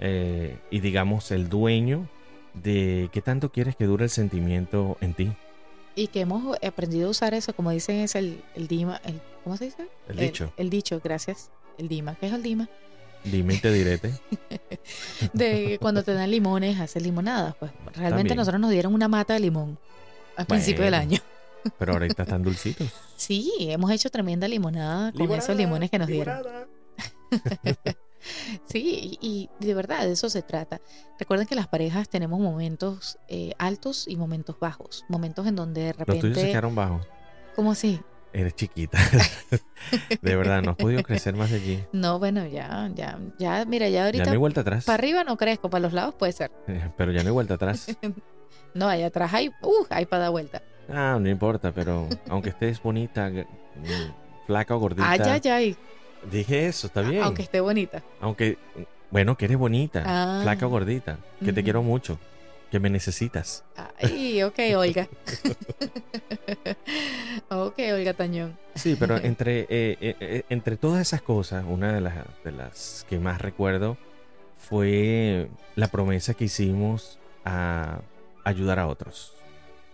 eh, 0.01 0.57
y 0.71 0.81
digamos 0.81 1.31
el 1.31 1.49
dueño 1.49 2.09
de 2.55 3.09
qué 3.13 3.23
tanto 3.23 3.53
quieres 3.53 3.77
que 3.77 3.87
dure 3.87 4.05
el 4.05 4.11
sentimiento 4.11 4.97
en 5.01 5.15
ti. 5.15 5.33
Y 5.95 6.07
que 6.09 6.21
hemos 6.21 6.57
aprendido 6.63 7.09
a 7.09 7.11
usar 7.11 7.35
eso, 7.35 7.55
como 7.55 7.71
dicen, 7.71 7.97
es 7.97 8.15
el, 8.15 8.43
el 8.55 8.67
Dima, 8.67 9.01
el, 9.05 9.21
¿cómo 9.45 9.57
se 9.57 9.67
dice? 9.67 9.89
El 10.09 10.17
dicho. 10.17 10.53
El, 10.57 10.71
dicho, 10.71 11.01
gracias. 11.03 11.51
El 11.79 11.89
Dima. 11.89 12.15
¿Qué 12.15 12.27
es 12.27 12.33
el 12.33 12.43
Dima? 12.43 12.69
Dime 13.25 13.55
y 13.55 13.59
te 13.59 13.73
direte. 13.73 14.15
de 15.33 15.79
cuando 15.81 16.03
te 16.03 16.13
dan 16.13 16.31
limones, 16.31 16.81
haces 16.81 17.03
limonadas. 17.03 17.55
Pues 17.57 17.71
realmente 17.95 18.35
nosotros 18.35 18.61
nos 18.61 18.71
dieron 18.71 18.95
una 18.95 19.09
mata 19.09 19.35
de 19.35 19.41
limón 19.41 19.79
al 20.37 20.47
principio 20.47 20.85
del 20.85 20.95
año. 20.95 21.21
Pero 21.79 21.93
ahorita 21.93 22.23
están 22.25 22.43
dulcitos. 22.43 22.89
Sí, 23.17 23.53
hemos 23.61 23.91
hecho 23.91 24.11
tremenda 24.11 24.49
limonada 24.49 25.13
con 25.13 25.31
esos 25.33 25.57
limones 25.57 25.91
que 25.91 25.99
nos 25.99 26.09
dieron. 26.09 26.43
sí, 28.67 29.19
y, 29.21 29.51
de 29.61 29.75
verdad 29.75 30.05
de 30.05 30.13
eso 30.13 30.29
se 30.31 30.43
trata. 30.43 30.81
Recuerden 31.19 31.47
que 31.47 31.55
las 31.55 31.69
parejas 31.69 32.09
tenemos 32.09 32.41
momentos 32.41 33.19
eh, 33.29 33.53
altos 33.59 34.07
y 34.09 34.17
momentos 34.17 34.59
bajos. 34.59 35.05
Momentos 35.09 35.47
en 35.47 35.57
donde 35.57 35.83
de 35.83 35.93
repente. 35.93 36.13
Los 36.13 36.21
tuyos 36.21 36.39
se 36.39 36.49
quedaron 36.49 36.75
bajos. 36.75 37.07
¿Cómo 37.55 37.73
así? 37.73 38.01
Eres 38.33 38.55
chiquita. 38.55 38.99
de 40.23 40.37
verdad, 40.37 40.63
no 40.63 40.71
has 40.71 40.77
podido 40.77 41.03
crecer 41.05 41.35
más 41.35 41.51
de 41.51 41.57
allí. 41.57 41.85
No, 41.93 42.19
bueno, 42.19 42.47
ya, 42.47 42.91
ya, 42.95 43.19
ya, 43.39 43.65
mira, 43.67 43.89
ya 43.89 44.07
ahorita. 44.07 44.25
Ya 44.25 44.31
no 44.31 44.33
hay 44.33 44.39
vuelta 44.39 44.63
atrás. 44.63 44.85
Para 44.85 44.95
arriba 44.95 45.25
no 45.25 45.37
crezco, 45.37 45.69
para 45.69 45.83
los 45.83 45.93
lados 45.93 46.15
puede 46.15 46.33
ser. 46.33 46.51
Pero 46.97 47.13
ya 47.13 47.23
no 47.23 47.29
hay 47.29 47.35
vuelta 47.35 47.55
atrás. 47.55 47.87
no, 48.75 48.89
allá 48.89 49.07
atrás 49.07 49.35
hay, 49.35 49.49
uh, 49.49 49.87
hay 49.91 50.07
para 50.07 50.25
dar 50.25 50.33
vuelta. 50.33 50.63
Ah, 50.89 51.19
no 51.21 51.29
importa, 51.29 51.73
pero 51.73 52.09
aunque 52.29 52.51
estés 52.51 52.83
bonita, 52.83 53.29
mm, 53.29 54.47
flaca 54.47 54.75
o 54.77 54.79
gordita. 54.79 55.11
Ay, 55.11 55.21
ay, 55.21 55.51
ay. 55.51 55.77
Dije 56.31 56.67
eso, 56.67 56.87
está 56.87 57.03
bien. 57.03 57.23
Aunque 57.23 57.43
esté 57.43 57.61
bonita. 57.61 58.03
Aunque, 58.21 58.59
bueno, 59.11 59.37
que 59.37 59.47
eres 59.47 59.59
bonita, 59.59 60.03
ah. 60.07 60.41
flaca 60.43 60.67
o 60.67 60.71
gordita, 60.71 61.19
que 61.45 61.53
te 61.53 61.63
quiero 61.63 61.83
mucho, 61.83 62.19
que 62.71 62.81
me 62.81 62.89
necesitas. 62.89 63.65
Ay, 64.01 64.43
ok, 64.43 64.59
Olga. 64.77 65.09
ok, 67.51 67.79
Olga 67.95 68.15
Tañón. 68.15 68.57
Sí, 68.75 68.97
pero 68.99 69.17
entre, 69.23 69.61
eh, 69.63 69.99
eh, 70.01 70.17
eh, 70.21 70.43
entre 70.49 70.77
todas 70.77 71.03
esas 71.03 71.23
cosas, 71.23 71.65
una 71.69 71.93
de 71.93 72.01
las, 72.01 72.15
de 72.45 72.53
las 72.53 73.07
que 73.09 73.19
más 73.19 73.43
recuerdo 73.43 73.99
fue 74.57 75.49
la 75.77 75.89
promesa 75.89 76.35
que 76.35 76.45
hicimos 76.45 77.19
a 77.45 78.01
ayudar 78.45 78.79
a 78.79 78.87
otros. 78.87 79.35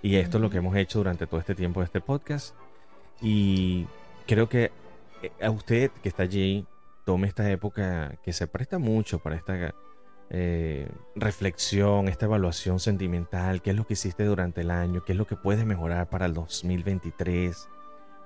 Y 0.03 0.17
esto 0.17 0.39
es 0.39 0.43
lo 0.43 0.51
que 0.51 0.59
hemos 0.59 0.77
hecho 0.77 0.99
durante 0.99 1.27
todo 1.27 1.41
este 1.41 1.55
tiempo 1.55 1.81
de 1.81 1.87
este 1.87 2.01
podcast. 2.01 2.55
Y 3.21 3.87
creo 4.27 4.49
que 4.49 4.71
a 5.41 5.51
usted 5.51 5.91
que 6.03 6.09
está 6.09 6.25
allí, 6.25 6.67
tome 7.05 7.29
esta 7.29 7.51
época 7.51 8.19
que 8.23 8.33
se 8.33 8.47
presta 8.47 8.79
mucho 8.79 9.19
para 9.19 9.37
esta 9.37 9.75
eh, 10.31 10.91
reflexión, 11.15 12.09
esta 12.09 12.27
evaluación 12.27 12.81
sentimental, 12.81 13.63
qué 13.63 13.71
es 13.71 13.77
lo 13.77 13.87
que 13.87 13.95
hiciste 13.95 14.25
durante 14.25 14.61
el 14.61 14.71
año, 14.71 15.05
qué 15.05 15.13
es 15.13 15.19
lo 15.19 15.27
que 15.27 15.37
puedes 15.37 15.65
mejorar 15.65 16.11
para 16.11 16.27
el 16.27 16.35
2023. 16.35 17.69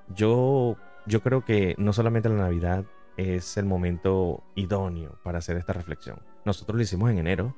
Yo, 0.09 0.77
yo 1.07 1.23
creo 1.23 1.45
que 1.45 1.77
no 1.79 1.93
solamente 1.93 2.29
la 2.29 2.37
Navidad 2.37 2.85
es 3.17 3.57
el 3.57 3.67
momento 3.67 4.43
idóneo 4.57 5.19
para 5.23 5.39
hacer 5.39 5.57
esta 5.57 5.73
reflexión. 5.73 6.21
Nosotros 6.45 6.77
lo 6.77 6.83
hicimos 6.83 7.11
en 7.11 7.19
enero 7.19 7.55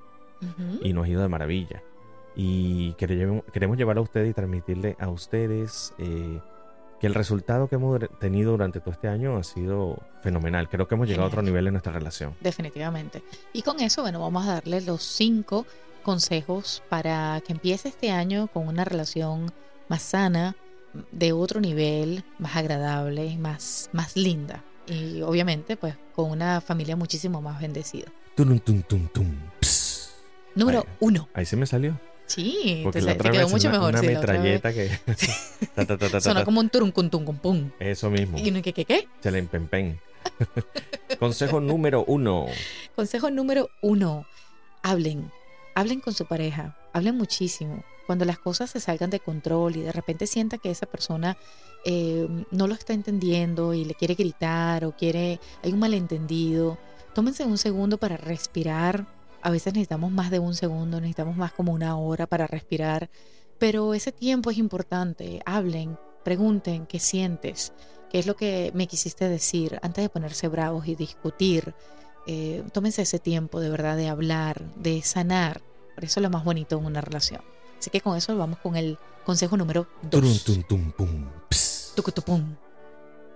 y 0.83 0.92
nos 0.92 1.07
ha 1.07 1.09
ido 1.09 1.23
de 1.23 1.29
maravilla. 1.29 1.83
Y 2.37 2.92
queremos 2.94 3.79
llevar 3.79 3.97
a 3.97 4.03
ustedes 4.03 4.31
y 4.31 4.35
transmitirle 4.35 4.97
a 4.99 5.09
ustedes 5.09 5.94
eh, 5.99 6.40
que 7.05 7.09
el 7.09 7.14
resultado 7.14 7.69
que 7.69 7.75
hemos 7.75 8.01
tenido 8.19 8.53
durante 8.53 8.81
todo 8.81 8.93
este 8.93 9.09
año 9.09 9.37
ha 9.37 9.45
sido 9.45 9.99
fenomenal. 10.23 10.71
Creo 10.71 10.88
que 10.88 10.95
hemos 10.95 11.07
llegado 11.07 11.25
a 11.25 11.29
otro 11.29 11.43
nivel 11.43 11.67
en 11.67 11.75
nuestra 11.75 11.93
relación. 11.93 12.35
Definitivamente. 12.40 13.23
Y 13.53 13.61
con 13.61 13.79
eso, 13.81 14.01
bueno, 14.01 14.21
vamos 14.21 14.49
a 14.49 14.55
darles 14.55 14.87
los 14.87 15.03
cinco 15.03 15.67
consejos 16.03 16.83
para 16.88 17.43
que 17.47 17.53
empiece 17.53 17.90
este 17.90 18.11
año 18.11 18.47
con 18.47 18.69
una 18.69 18.87
relación 18.87 19.53
más 19.88 20.01
sana, 20.01 20.57
de 21.12 21.35
otro 21.35 21.61
nivel, 21.61 22.25
más 22.38 22.57
agradable, 22.57 23.37
más, 23.37 23.90
más 23.93 24.17
linda. 24.17 24.64
Y 24.87 25.21
obviamente, 25.21 25.77
pues, 25.77 25.95
con 26.14 26.31
una 26.31 26.62
familia 26.62 26.97
muchísimo 26.97 27.43
más 27.43 27.61
bendecida. 27.61 28.11
Tum, 28.35 28.59
tum, 28.61 28.81
tum, 28.81 29.09
tum. 29.09 29.37
Número 30.55 30.87
uno. 31.01 31.29
Ahí 31.35 31.45
se 31.45 31.57
me 31.57 31.67
salió. 31.67 32.01
Sí, 32.26 32.80
Porque 32.82 33.02
te, 33.02 33.16
quedó 33.16 33.48
mucho 33.48 33.68
una, 33.68 33.78
mejor. 33.78 33.90
Una 33.90 34.02
metralleta 34.02 34.72
que. 34.72 34.90
Suena 36.20 36.44
como 36.44 36.60
un 36.60 36.70
turum 36.70 36.90
pum 36.90 37.70
Eso 37.78 38.10
mismo. 38.10 38.38
¿Y 38.38 38.62
qué 38.62 38.72
qué 38.72 38.84
qué? 38.84 39.08
Se 39.20 39.30
le 39.30 39.38
empempen. 39.38 40.00
Consejo 41.18 41.60
número 41.60 42.04
uno. 42.06 42.46
Consejo 42.96 43.30
número 43.30 43.70
uno. 43.82 44.26
Hablen. 44.82 45.30
Hablen 45.74 46.00
con 46.00 46.14
su 46.14 46.26
pareja. 46.26 46.76
Hablen 46.92 47.16
muchísimo. 47.16 47.84
Cuando 48.06 48.24
las 48.24 48.38
cosas 48.38 48.70
se 48.70 48.80
salgan 48.80 49.10
de 49.10 49.20
control 49.20 49.76
y 49.76 49.80
de 49.80 49.92
repente 49.92 50.26
sienta 50.26 50.58
que 50.58 50.70
esa 50.70 50.87
persona 50.87 51.37
eh, 51.84 52.26
no 52.50 52.66
lo 52.66 52.74
está 52.74 52.92
entendiendo 52.92 53.74
y 53.74 53.84
le 53.84 53.94
quiere 53.94 54.14
gritar 54.14 54.84
o 54.84 54.92
quiere. 54.92 55.40
Hay 55.62 55.72
un 55.72 55.78
malentendido. 55.78 56.78
Tómense 57.14 57.44
un 57.44 57.58
segundo 57.58 57.98
para 57.98 58.16
respirar 58.16 59.06
a 59.44 59.50
veces 59.50 59.74
necesitamos 59.74 60.11
más 60.11 60.30
de 60.30 60.38
un 60.38 60.54
segundo, 60.54 61.00
necesitamos 61.00 61.37
más 61.37 61.52
como 61.52 61.72
una 61.72 61.98
hora 61.98 62.26
para 62.26 62.46
respirar, 62.46 63.11
pero 63.59 63.92
ese 63.92 64.11
tiempo 64.11 64.50
es 64.50 64.57
importante. 64.57 65.42
Hablen, 65.44 65.98
pregunten 66.24 66.87
qué 66.87 66.98
sientes, 66.98 67.74
qué 68.11 68.18
es 68.18 68.26
lo 68.26 68.37
que 68.37 68.72
me 68.74 68.87
quisiste 68.87 69.28
decir 69.28 69.78
antes 69.83 70.02
de 70.02 70.09
ponerse 70.09 70.48
bravos 70.48 70.88
y 70.88 70.94
discutir. 70.94 71.74
Eh, 72.26 72.64
tómense 72.72 73.02
ese 73.02 73.18
tiempo 73.18 73.61
de 73.61 73.68
verdad 73.68 73.98
de 73.98 74.09
hablar, 74.09 74.64
de 74.76 75.02
sanar. 75.02 75.61
Por 75.94 76.04
eso 76.04 76.20
es 76.20 76.22
lo 76.22 76.30
más 76.30 76.42
bonito 76.42 76.78
en 76.78 76.87
una 76.87 77.02
relación. 77.02 77.42
Así 77.78 77.90
que 77.90 78.00
con 78.00 78.16
eso 78.16 78.35
vamos 78.38 78.59
con 78.61 78.76
el 78.76 78.98
consejo 79.26 79.59
número 79.59 79.87
dos. 80.00 80.22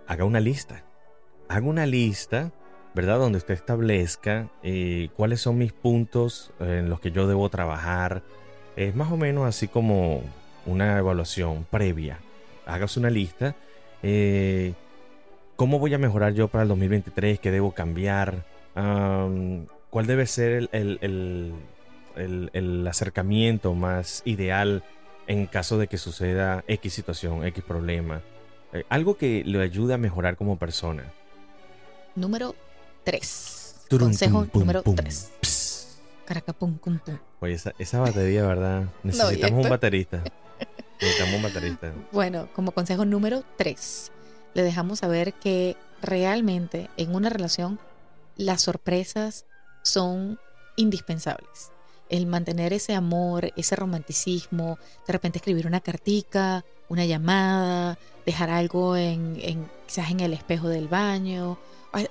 Haga 0.07 0.25
una 0.25 0.41
lista. 0.41 0.87
Haga 1.49 1.67
una 1.67 1.85
lista 1.85 2.51
¿verdad? 2.99 3.21
Donde 3.21 3.39
usted 3.39 3.55
establezca 3.55 4.49
eh, 4.65 5.11
cuáles 5.15 5.41
son 5.41 5.57
mis 5.57 5.73
puntos 5.73 6.51
en 6.59 6.91
los 6.91 6.99
que 6.99 7.13
yo 7.13 7.29
debo 7.29 7.49
trabajar. 7.49 8.25
Es 8.75 8.93
más 8.97 9.13
o 9.13 9.17
menos 9.17 9.47
así 9.47 9.69
como 9.69 10.25
una 10.67 10.99
evaluación 10.99 11.65
previa. 11.71 12.19
Hágase 12.67 12.99
una 12.99 13.09
lista. 13.09 13.55
Eh, 14.03 14.75
¿Cómo 15.55 15.79
voy 15.79 15.95
a 15.95 15.99
mejorar 15.99 16.35
yo 16.35 16.49
para 16.49 16.63
el 16.63 16.69
2023? 16.71 17.39
¿Qué 17.39 17.53
debo 17.53 17.71
cambiar? 17.71 18.45
¿Cuál 18.75 20.07
debe 20.09 20.27
ser 20.27 20.69
el, 20.73 20.99
el, 21.01 22.51
el 22.53 22.87
acercamiento 22.89 23.75
más 23.75 24.23
ideal 24.25 24.83
en 25.29 25.47
caso 25.47 25.79
de 25.79 25.87
que 25.87 25.99
suceda 25.99 26.65
X 26.67 26.93
situación, 26.93 27.45
X 27.47 27.63
problema. 27.63 28.23
Eh, 28.73 28.83
algo 28.89 29.17
que 29.17 29.45
le 29.45 29.63
ayude 29.63 29.95
a 29.95 29.99
mejorar 29.99 30.37
como 30.37 30.59
persona. 30.59 31.05
Número 32.17 32.57
3. 33.13 33.75
Turum, 33.89 34.09
Consejo 34.09 34.45
pum, 34.45 34.61
número 34.61 34.83
pum. 34.83 34.95
3. 34.95 35.31
Pss. 35.41 35.87
Caracapum, 36.27 36.77
cum, 36.77 36.99
pum. 36.99 37.17
Oye, 37.41 37.55
esa, 37.55 37.73
esa 37.79 38.01
batería, 38.01 38.45
¿verdad? 38.45 38.85
Necesitamos 39.03 39.53
un 39.55 39.61
esto- 39.61 39.71
baterista. 39.71 40.23
Necesitamos 41.01 41.35
un 41.37 41.43
baterista. 41.43 41.93
Bueno, 42.13 42.49
como 42.55 42.73
consejo 42.73 43.07
número 43.07 43.45
3, 43.57 44.13
le 44.53 44.63
dejamos 44.63 44.99
saber 44.99 45.33
que 45.33 45.77
realmente 46.03 46.91
en 46.99 47.15
una 47.15 47.31
relación 47.31 47.79
las 48.37 48.61
sorpresas 48.61 49.47
son 49.83 50.39
indispensables. 50.77 51.71
El 52.11 52.27
mantener 52.27 52.75
ese 52.75 52.95
amor, 52.95 53.53
ese 53.57 53.75
romanticismo, 53.77 54.79
de 55.07 55.13
repente 55.15 55.39
escribir 55.39 55.67
una 55.67 55.81
cartica, 55.81 56.63
una 56.89 57.07
llamada, 57.07 57.99
dejar 58.27 58.51
algo 58.51 58.97
en, 58.97 59.39
en- 59.41 59.71
quizás 59.87 60.11
en 60.11 60.21
el 60.21 60.35
espejo 60.35 60.69
del 60.69 60.89
baño, 60.89 61.59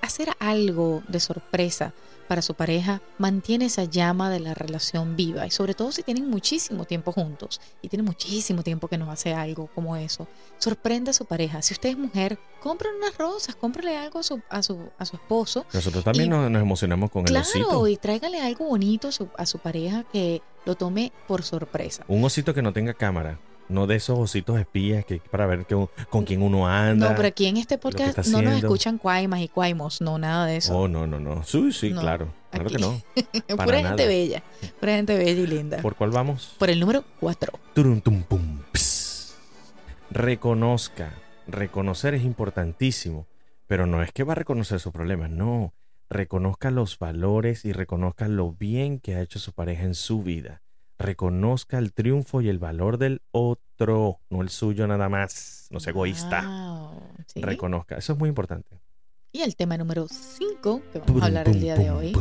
hacer 0.01 0.29
algo 0.39 1.03
de 1.07 1.19
sorpresa 1.19 1.93
para 2.27 2.41
su 2.41 2.55
pareja 2.55 3.01
mantiene 3.17 3.65
esa 3.65 3.85
llama 3.85 4.29
de 4.29 4.41
la 4.41 4.53
relación 4.53 5.15
viva 5.15 5.47
y 5.47 5.51
sobre 5.51 5.73
todo 5.73 5.93
si 5.93 6.03
tienen 6.03 6.29
muchísimo 6.29 6.83
tiempo 6.83 7.13
juntos 7.13 7.61
y 7.81 7.87
tienen 7.87 8.05
muchísimo 8.05 8.63
tiempo 8.63 8.89
que 8.89 8.97
no 8.97 9.09
hace 9.11 9.33
algo 9.33 9.69
como 9.73 9.95
eso. 9.95 10.27
Sorprenda 10.57 11.11
a 11.11 11.13
su 11.13 11.23
pareja. 11.25 11.61
Si 11.61 11.73
usted 11.73 11.89
es 11.89 11.97
mujer, 11.97 12.37
compre 12.61 12.89
unas 12.97 13.17
rosas, 13.17 13.55
cómprale 13.55 13.95
algo 13.97 14.19
a 14.19 14.23
su, 14.23 14.41
a 14.49 14.61
su, 14.61 14.89
a 14.97 15.05
su 15.05 15.15
esposo. 15.15 15.65
Nosotros 15.73 16.03
también 16.03 16.25
Y- 16.25 16.29
nos, 16.29 16.51
nos 16.51 16.61
emocionamos 16.61 17.11
con 17.11 17.21
el 17.21 17.27
Claro, 17.27 17.47
osito. 17.47 17.87
y 17.87 17.95
tráigale 17.95 18.41
algo 18.41 18.65
bonito 18.65 19.07
a 19.07 19.11
su, 19.13 19.29
a 19.37 19.45
su 19.45 19.59
pareja 19.59 20.03
que 20.11 20.41
lo 20.65 20.75
tome 20.75 21.13
por 21.29 21.43
sorpresa. 21.43 22.03
Un 22.09 22.25
osito 22.25 22.53
que 22.53 22.61
no 22.61 22.73
tenga 22.73 22.93
cámara. 22.93 23.39
No 23.69 23.85
de 23.85 23.95
esos 23.95 24.17
ositos 24.17 24.59
espías 24.59 25.05
que 25.05 25.21
para 25.29 25.45
ver 25.45 25.65
que, 25.65 25.87
con 26.09 26.23
quién 26.23 26.41
uno 26.41 26.67
anda. 26.67 27.09
No, 27.09 27.15
pero 27.15 27.27
aquí 27.27 27.47
en 27.47 27.57
este 27.57 27.77
podcast 27.77 28.25
no 28.27 28.41
nos 28.41 28.57
escuchan 28.57 28.97
cuaimas 28.97 29.41
y 29.41 29.49
cuaimos, 29.49 30.01
no, 30.01 30.17
nada 30.17 30.45
de 30.45 30.57
eso. 30.57 30.77
Oh, 30.77 30.87
no, 30.87 31.05
no, 31.05 31.19
no. 31.19 31.43
Sí, 31.43 31.71
sí, 31.73 31.91
No, 31.91 32.01
claro. 32.01 32.33
Claro 32.49 32.69
que 32.69 32.77
no. 32.77 33.01
Pura 33.47 33.57
para 33.57 33.77
gente 33.79 33.89
nada. 33.89 34.07
bella, 34.07 34.43
pura 34.79 34.95
gente 34.95 35.17
bella 35.17 35.41
y 35.41 35.47
linda. 35.47 35.77
Por, 35.77 35.93
¿Por 35.93 35.95
cuál 35.95 36.11
vamos? 36.11 36.55
el 36.59 36.79
número 36.79 37.03
4. 37.19 37.53
Turum, 37.73 38.01
tum, 38.01 38.23
pum, 38.23 38.61
ps. 38.71 39.35
Reconozca. 40.09 41.13
Reconocer 41.47 42.13
es 42.13 42.23
importantísimo. 42.23 43.27
Pero 43.67 43.85
no 43.85 44.01
es 44.01 44.11
que 44.13 44.23
va 44.23 44.31
a 44.31 44.35
reconocer 44.35 44.79
sus 44.79 44.93
problemas, 44.93 45.29
no. 45.29 45.73
Reconozca 46.09 46.71
los 46.71 46.97
valores 46.99 47.65
y 47.65 47.73
reconozca 47.73 48.29
lo 48.29 48.53
bien 48.53 48.99
que 48.99 49.15
ha 49.15 49.21
hecho 49.21 49.39
su 49.39 49.51
pareja 49.51 49.83
en 49.83 49.93
su 49.93 50.23
vida. 50.23 50.61
Reconozca 50.99 51.77
el 51.77 51.93
triunfo 51.93 52.41
y 52.41 52.49
el 52.49 52.59
valor 52.59 52.97
del 52.97 53.21
otro, 53.31 54.19
no 54.29 54.41
el 54.41 54.49
suyo 54.49 54.87
nada 54.87 55.09
más. 55.09 55.67
No 55.69 55.79
sea 55.79 55.91
egoísta. 55.91 56.41
Wow, 56.41 57.01
sí. 57.27 57.41
Reconozca. 57.41 57.97
Eso 57.97 58.13
es 58.13 58.19
muy 58.19 58.29
importante. 58.29 58.79
Y 59.31 59.41
el 59.41 59.55
tema 59.55 59.77
número 59.77 60.07
5 60.07 60.81
que 60.91 60.99
vamos 60.99 61.21
a 61.21 61.25
hablar 61.25 61.47
el 61.47 61.59
día 61.61 61.75
de 61.75 61.91
hoy. 61.91 62.13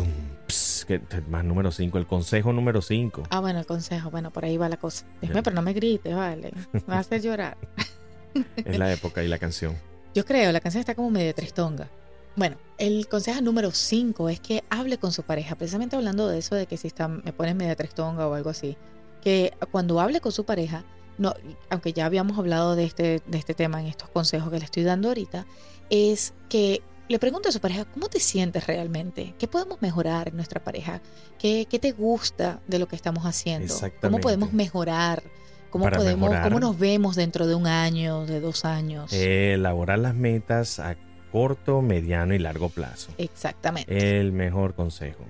Que- 0.86 1.00
más 1.28 1.44
número 1.44 1.72
5, 1.72 1.98
el 1.98 2.06
consejo 2.06 2.52
número 2.52 2.80
5. 2.80 3.24
Ah, 3.30 3.40
bueno, 3.40 3.58
el 3.58 3.66
consejo, 3.66 4.10
bueno, 4.10 4.30
por 4.30 4.44
ahí 4.44 4.56
va 4.56 4.68
la 4.68 4.76
cosa. 4.76 5.04
Dime, 5.20 5.34
Ya. 5.34 5.42
pero 5.42 5.56
no 5.56 5.62
me 5.62 5.72
grites, 5.72 6.14
vale. 6.14 6.52
Me 6.72 6.80
vas 6.86 6.96
a 6.96 7.00
hacer 7.00 7.22
llorar. 7.22 7.56
Es 8.56 8.78
la 8.78 8.92
época 8.92 9.24
y 9.24 9.28
la 9.28 9.38
canción. 9.38 9.74
Yo 10.14 10.24
creo, 10.24 10.52
la 10.52 10.60
canción 10.60 10.80
está 10.80 10.94
como 10.94 11.10
medio 11.10 11.34
tristonga. 11.34 11.88
Bueno, 12.36 12.56
el 12.78 13.08
consejo 13.08 13.40
número 13.40 13.70
5 13.72 14.28
es 14.28 14.40
que 14.40 14.62
hable 14.68 14.98
con 14.98 15.10
su 15.10 15.22
pareja, 15.22 15.56
precisamente 15.56 15.96
hablando 15.96 16.28
de 16.28 16.38
eso 16.38 16.54
de 16.54 16.66
que 16.66 16.76
si 16.76 16.86
está, 16.86 17.08
me 17.08 17.32
pones 17.32 17.54
media 17.54 17.74
tristonga 17.74 18.28
o 18.28 18.34
algo 18.34 18.50
así, 18.50 18.76
que 19.22 19.54
cuando 19.72 19.98
hable 20.00 20.20
con 20.20 20.32
su 20.32 20.44
pareja, 20.44 20.84
no, 21.18 21.34
aunque 21.70 21.94
ya 21.94 22.04
habíamos 22.04 22.38
hablado 22.38 22.76
de 22.76 22.84
este, 22.84 23.22
de 23.26 23.38
este 23.38 23.54
tema 23.54 23.80
en 23.80 23.86
estos 23.86 24.10
consejos 24.10 24.50
que 24.50 24.58
le 24.58 24.66
estoy 24.66 24.82
dando 24.82 25.08
ahorita, 25.08 25.46
es 25.88 26.34
que 26.50 26.82
le 27.08 27.18
pregunte 27.18 27.48
a 27.48 27.52
su 27.52 27.60
pareja, 27.60 27.84
¿cómo 27.86 28.08
te 28.08 28.20
sientes 28.20 28.66
realmente? 28.66 29.34
¿Qué 29.38 29.48
podemos 29.48 29.80
mejorar 29.80 30.28
en 30.28 30.36
nuestra 30.36 30.62
pareja? 30.62 31.00
¿Qué, 31.38 31.66
qué 31.70 31.78
te 31.78 31.92
gusta 31.92 32.60
de 32.66 32.78
lo 32.78 32.86
que 32.88 32.96
estamos 32.96 33.24
haciendo? 33.24 33.74
¿Cómo 34.02 34.18
podemos 34.18 34.52
mejorar? 34.52 35.22
¿Cómo, 35.70 35.84
Para 35.84 35.98
podemos, 35.98 36.28
mejorar. 36.28 36.44
¿Cómo 36.44 36.60
nos 36.60 36.78
vemos 36.78 37.16
dentro 37.16 37.46
de 37.46 37.54
un 37.54 37.66
año, 37.66 38.26
de 38.26 38.40
dos 38.40 38.64
años? 38.64 39.12
Eh, 39.12 39.54
elaborar 39.54 39.98
las 39.98 40.14
metas 40.14 40.78
a 40.78 40.96
corto, 41.32 41.82
mediano 41.82 42.34
y 42.34 42.38
largo 42.38 42.68
plazo. 42.68 43.12
Exactamente. 43.18 44.18
El 44.20 44.32
mejor 44.32 44.74
consejo. 44.74 45.24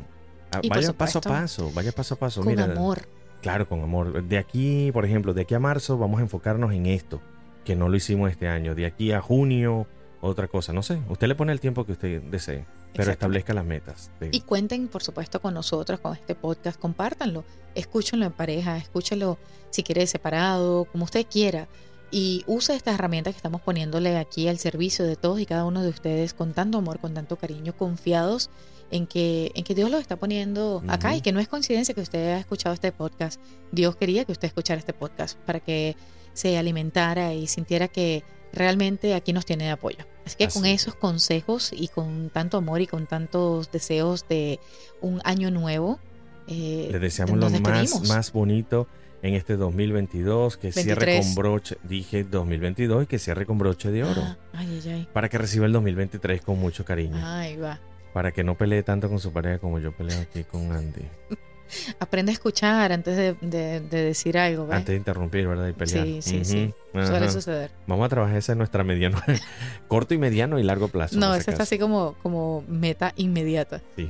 Ah, 0.52 0.60
Y 0.62 0.68
vaya 0.68 0.92
paso 0.92 1.18
a 1.18 1.22
paso, 1.22 1.70
vaya 1.74 1.92
paso 1.92 2.14
a 2.14 2.18
paso. 2.18 2.40
con 2.42 2.50
Mira, 2.50 2.64
amor. 2.64 3.02
Claro, 3.42 3.68
con 3.68 3.80
amor. 3.82 4.22
De 4.24 4.38
aquí, 4.38 4.90
por 4.92 5.04
ejemplo, 5.04 5.34
de 5.34 5.42
aquí 5.42 5.54
a 5.54 5.58
marzo 5.60 5.98
vamos 5.98 6.20
a 6.20 6.22
enfocarnos 6.22 6.72
en 6.72 6.86
esto, 6.86 7.20
que 7.64 7.76
no 7.76 7.88
lo 7.88 7.96
hicimos 7.96 8.30
este 8.30 8.48
año. 8.48 8.74
De 8.74 8.86
aquí 8.86 9.12
a 9.12 9.20
junio, 9.20 9.86
otra 10.20 10.48
cosa. 10.48 10.72
No 10.72 10.82
sé, 10.82 10.98
usted 11.08 11.26
le 11.28 11.34
pone 11.34 11.52
el 11.52 11.60
tiempo 11.60 11.84
que 11.84 11.92
usted 11.92 12.22
desee, 12.22 12.64
pero 12.94 13.10
establezca 13.12 13.52
las 13.54 13.64
metas. 13.64 14.10
de- 14.20 14.30
Y 14.32 14.40
cuenten, 14.40 14.88
por 14.88 15.02
supuesto, 15.02 15.40
con 15.40 15.54
nosotros, 15.54 16.00
con 16.00 16.14
este 16.14 16.34
podcast. 16.34 16.80
Compártanlo. 16.80 17.44
Escúchenlo 17.74 18.24
en 18.26 18.32
pareja, 18.32 18.76
escúchenlo 18.78 19.38
si 19.70 19.82
quiere 19.82 20.06
separado, 20.06 20.86
como 20.86 21.04
usted 21.04 21.26
quiera. 21.30 21.68
Y 22.16 22.44
use 22.46 22.74
estas 22.74 22.94
herramientas 22.94 23.34
que 23.34 23.36
estamos 23.36 23.60
poniéndole 23.60 24.16
aquí 24.16 24.48
al 24.48 24.58
servicio 24.58 25.04
de 25.04 25.16
todos 25.16 25.38
y 25.38 25.44
cada 25.44 25.66
uno 25.66 25.82
de 25.82 25.90
ustedes 25.90 26.32
con 26.32 26.54
tanto 26.54 26.78
amor, 26.78 26.98
con 26.98 27.12
tanto 27.12 27.36
cariño, 27.36 27.76
confiados 27.76 28.48
en 28.90 29.06
que, 29.06 29.52
en 29.54 29.64
que 29.64 29.74
Dios 29.74 29.90
los 29.90 30.00
está 30.00 30.16
poniendo 30.16 30.82
acá 30.88 31.14
y 31.14 31.20
que 31.20 31.32
no 31.32 31.40
es 31.40 31.48
coincidencia 31.48 31.94
que 31.94 32.00
usted 32.00 32.20
haya 32.20 32.38
escuchado 32.38 32.72
este 32.72 32.90
podcast. 32.90 33.38
Dios 33.70 33.96
quería 33.96 34.24
que 34.24 34.32
usted 34.32 34.48
escuchara 34.48 34.78
este 34.78 34.94
podcast 34.94 35.38
para 35.40 35.60
que 35.60 35.94
se 36.32 36.56
alimentara 36.56 37.34
y 37.34 37.48
sintiera 37.48 37.86
que 37.86 38.24
realmente 38.50 39.14
aquí 39.14 39.34
nos 39.34 39.44
tiene 39.44 39.64
de 39.64 39.70
apoyo. 39.72 40.06
Así 40.24 40.36
que 40.38 40.48
con 40.48 40.64
esos 40.64 40.94
consejos 40.94 41.70
y 41.70 41.88
con 41.88 42.30
tanto 42.30 42.56
amor 42.56 42.80
y 42.80 42.86
con 42.86 43.06
tantos 43.06 43.70
deseos 43.70 44.26
de 44.26 44.58
un 45.02 45.20
año 45.24 45.50
nuevo, 45.50 46.00
eh, 46.48 46.88
Le 46.92 46.98
deseamos 46.98 47.36
lo 47.36 47.50
más, 47.60 48.08
más 48.08 48.32
bonito 48.32 48.86
en 49.26 49.34
este 49.34 49.56
2022, 49.56 50.56
que 50.56 50.72
cierre 50.72 51.06
23. 51.06 51.26
con 51.26 51.34
broche, 51.34 51.78
dije 51.82 52.24
2022 52.24 53.04
y 53.04 53.06
que 53.06 53.18
cierre 53.18 53.46
con 53.46 53.58
broche 53.58 53.90
de 53.90 54.04
oro. 54.04 54.22
Ah, 54.22 54.36
ay, 54.54 54.80
ay, 54.84 54.90
ay. 54.92 55.08
Para 55.12 55.28
que 55.28 55.38
reciba 55.38 55.66
el 55.66 55.72
2023 55.72 56.42
con 56.42 56.58
mucho 56.58 56.84
cariño. 56.84 57.16
Ahí 57.24 57.56
va. 57.56 57.80
Para 58.12 58.32
que 58.32 58.44
no 58.44 58.56
pelee 58.56 58.82
tanto 58.82 59.08
con 59.08 59.18
su 59.20 59.32
pareja 59.32 59.58
como 59.58 59.78
yo 59.78 59.92
peleo 59.92 60.20
aquí 60.20 60.44
con 60.44 60.72
Andy. 60.72 61.02
Aprende 61.98 62.30
a 62.30 62.34
escuchar 62.34 62.92
antes 62.92 63.16
de, 63.16 63.34
de- 63.40 63.80
de 63.80 64.02
decir 64.04 64.38
algo. 64.38 64.66
¿ves? 64.66 64.76
Antes 64.76 64.92
de 64.92 64.96
interrumpir, 64.96 65.48
¿verdad? 65.48 65.68
Y 65.68 65.72
pelear. 65.72 66.06
Sí, 66.06 66.22
sí, 66.22 66.44
sí. 66.44 66.74
Suele 66.92 67.16
ajá. 67.16 67.30
suceder. 67.30 67.70
Vamos 67.88 68.06
a 68.06 68.08
trabajar 68.08 68.36
esa 68.36 68.52
en 68.52 68.58
nuestra 68.58 68.84
mediano, 68.84 69.18
corto 69.88 70.14
y 70.14 70.18
mediano 70.18 70.58
y 70.58 70.62
largo 70.62 70.88
plazo. 70.88 71.18
No, 71.18 71.34
esa 71.34 71.50
está 71.50 71.64
así 71.64 71.78
como, 71.78 72.14
como 72.22 72.62
meta 72.68 73.12
inmediata. 73.16 73.82
Sí, 73.96 74.08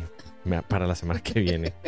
para 0.69 0.87
la 0.87 0.95
semana 0.95 1.21
que 1.21 1.41
viene. 1.41 1.73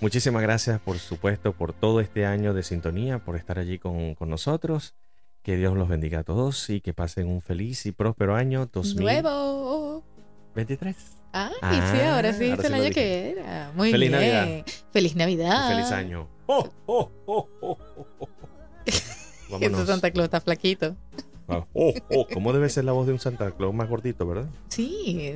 Muchísimas 0.00 0.42
gracias, 0.42 0.78
por 0.80 0.98
supuesto, 0.98 1.52
por 1.52 1.72
todo 1.72 2.00
este 2.00 2.26
año 2.26 2.52
de 2.54 2.62
sintonía, 2.62 3.18
por 3.18 3.36
estar 3.36 3.58
allí 3.58 3.78
con, 3.78 4.14
con 4.14 4.28
nosotros. 4.28 4.94
Que 5.42 5.56
Dios 5.56 5.76
los 5.76 5.88
bendiga 5.88 6.20
a 6.20 6.24
todos 6.24 6.68
y 6.70 6.80
que 6.80 6.92
pasen 6.92 7.28
un 7.28 7.40
feliz 7.40 7.86
y 7.86 7.92
próspero 7.92 8.34
año 8.34 8.66
2023. 8.72 9.22
¡Nuevo! 9.22 10.04
Ay, 11.32 11.46
Ah, 11.62 11.92
sí, 11.92 12.00
ahora 12.00 12.32
sí, 12.32 12.50
ahora 12.50 12.54
es 12.54 12.60
sí 12.60 12.66
el 12.66 12.74
año 12.74 12.82
dije. 12.84 12.94
que 12.94 13.30
era. 13.30 13.72
Muy 13.76 13.90
Feliz 13.90 14.10
bien. 14.10 14.20
Navidad. 14.22 14.64
Feliz 14.92 15.16
Navidad. 15.16 15.66
Y 15.70 15.74
feliz 15.74 15.92
año. 15.92 16.28
¡Oh, 16.46 16.68
oh, 16.86 17.12
oh, 17.26 17.48
oh, 17.60 17.78
oh, 17.98 17.98
oh! 18.20 18.28
Ese 18.86 19.04
Vámonos. 19.50 19.86
Santa 19.86 20.10
Claus 20.10 20.24
está 20.24 20.40
flaquito. 20.40 20.96
Ah, 21.48 21.64
Oh, 21.74 21.92
oh, 22.10 22.26
¿Cómo 22.34 22.52
debe 22.52 22.68
ser 22.68 22.84
la 22.84 22.92
voz 22.92 23.06
de 23.06 23.12
un 23.12 23.20
Santa 23.20 23.50
Claus 23.52 23.72
más 23.74 23.88
gordito, 23.88 24.26
verdad? 24.26 24.48
Sí. 24.68 25.34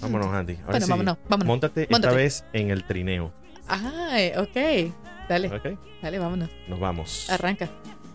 Vámonos, 0.00 0.28
Andy. 0.28 0.54
Ahora 0.56 0.66
Bueno, 0.72 0.86
sí, 0.86 0.90
vámonos, 0.90 1.18
vámonos. 1.28 1.46
Móntate 1.48 1.82
esta 1.82 1.92
Móntate. 1.92 2.16
vez 2.16 2.44
en 2.52 2.70
el 2.70 2.86
trineo. 2.86 3.32
Ay, 3.68 4.32
ok. 4.36 4.92
Dale, 5.28 5.78
dale, 6.02 6.18
vámonos. 6.18 6.50
Nos 6.68 6.78
vamos. 6.78 7.30
Arranca. 7.30 7.68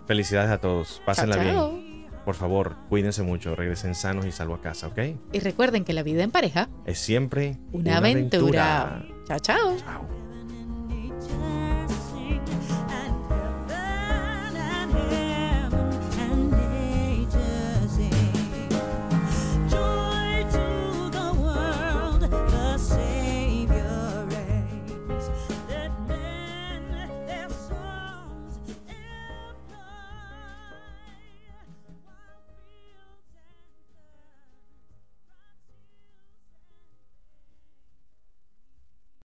Felicidades 0.06 0.52
a 0.52 0.60
todos. 0.60 1.02
Pásenla 1.06 1.36
chao, 1.36 1.72
bien. 1.72 2.08
Por 2.26 2.36
favor, 2.36 2.76
cuídense 2.90 3.24
mucho. 3.24 3.56
Regresen 3.56 3.96
sanos 3.96 4.26
y 4.26 4.32
salvo 4.32 4.56
a 4.56 4.62
casa, 4.62 4.88
¿ok? 4.88 5.00
Y 5.34 5.40
recuerden 5.40 5.84
que 5.84 5.94
la 5.94 6.04
vida 6.04 6.24
en 6.24 6.32
pareja, 6.32 6.70
Es 6.86 7.00
siempre 7.00 7.58
una, 7.72 7.98
aventura. 7.98 9.04
Chao, 9.28 9.40
chao. 9.40 9.78
Chao. 9.78 11.59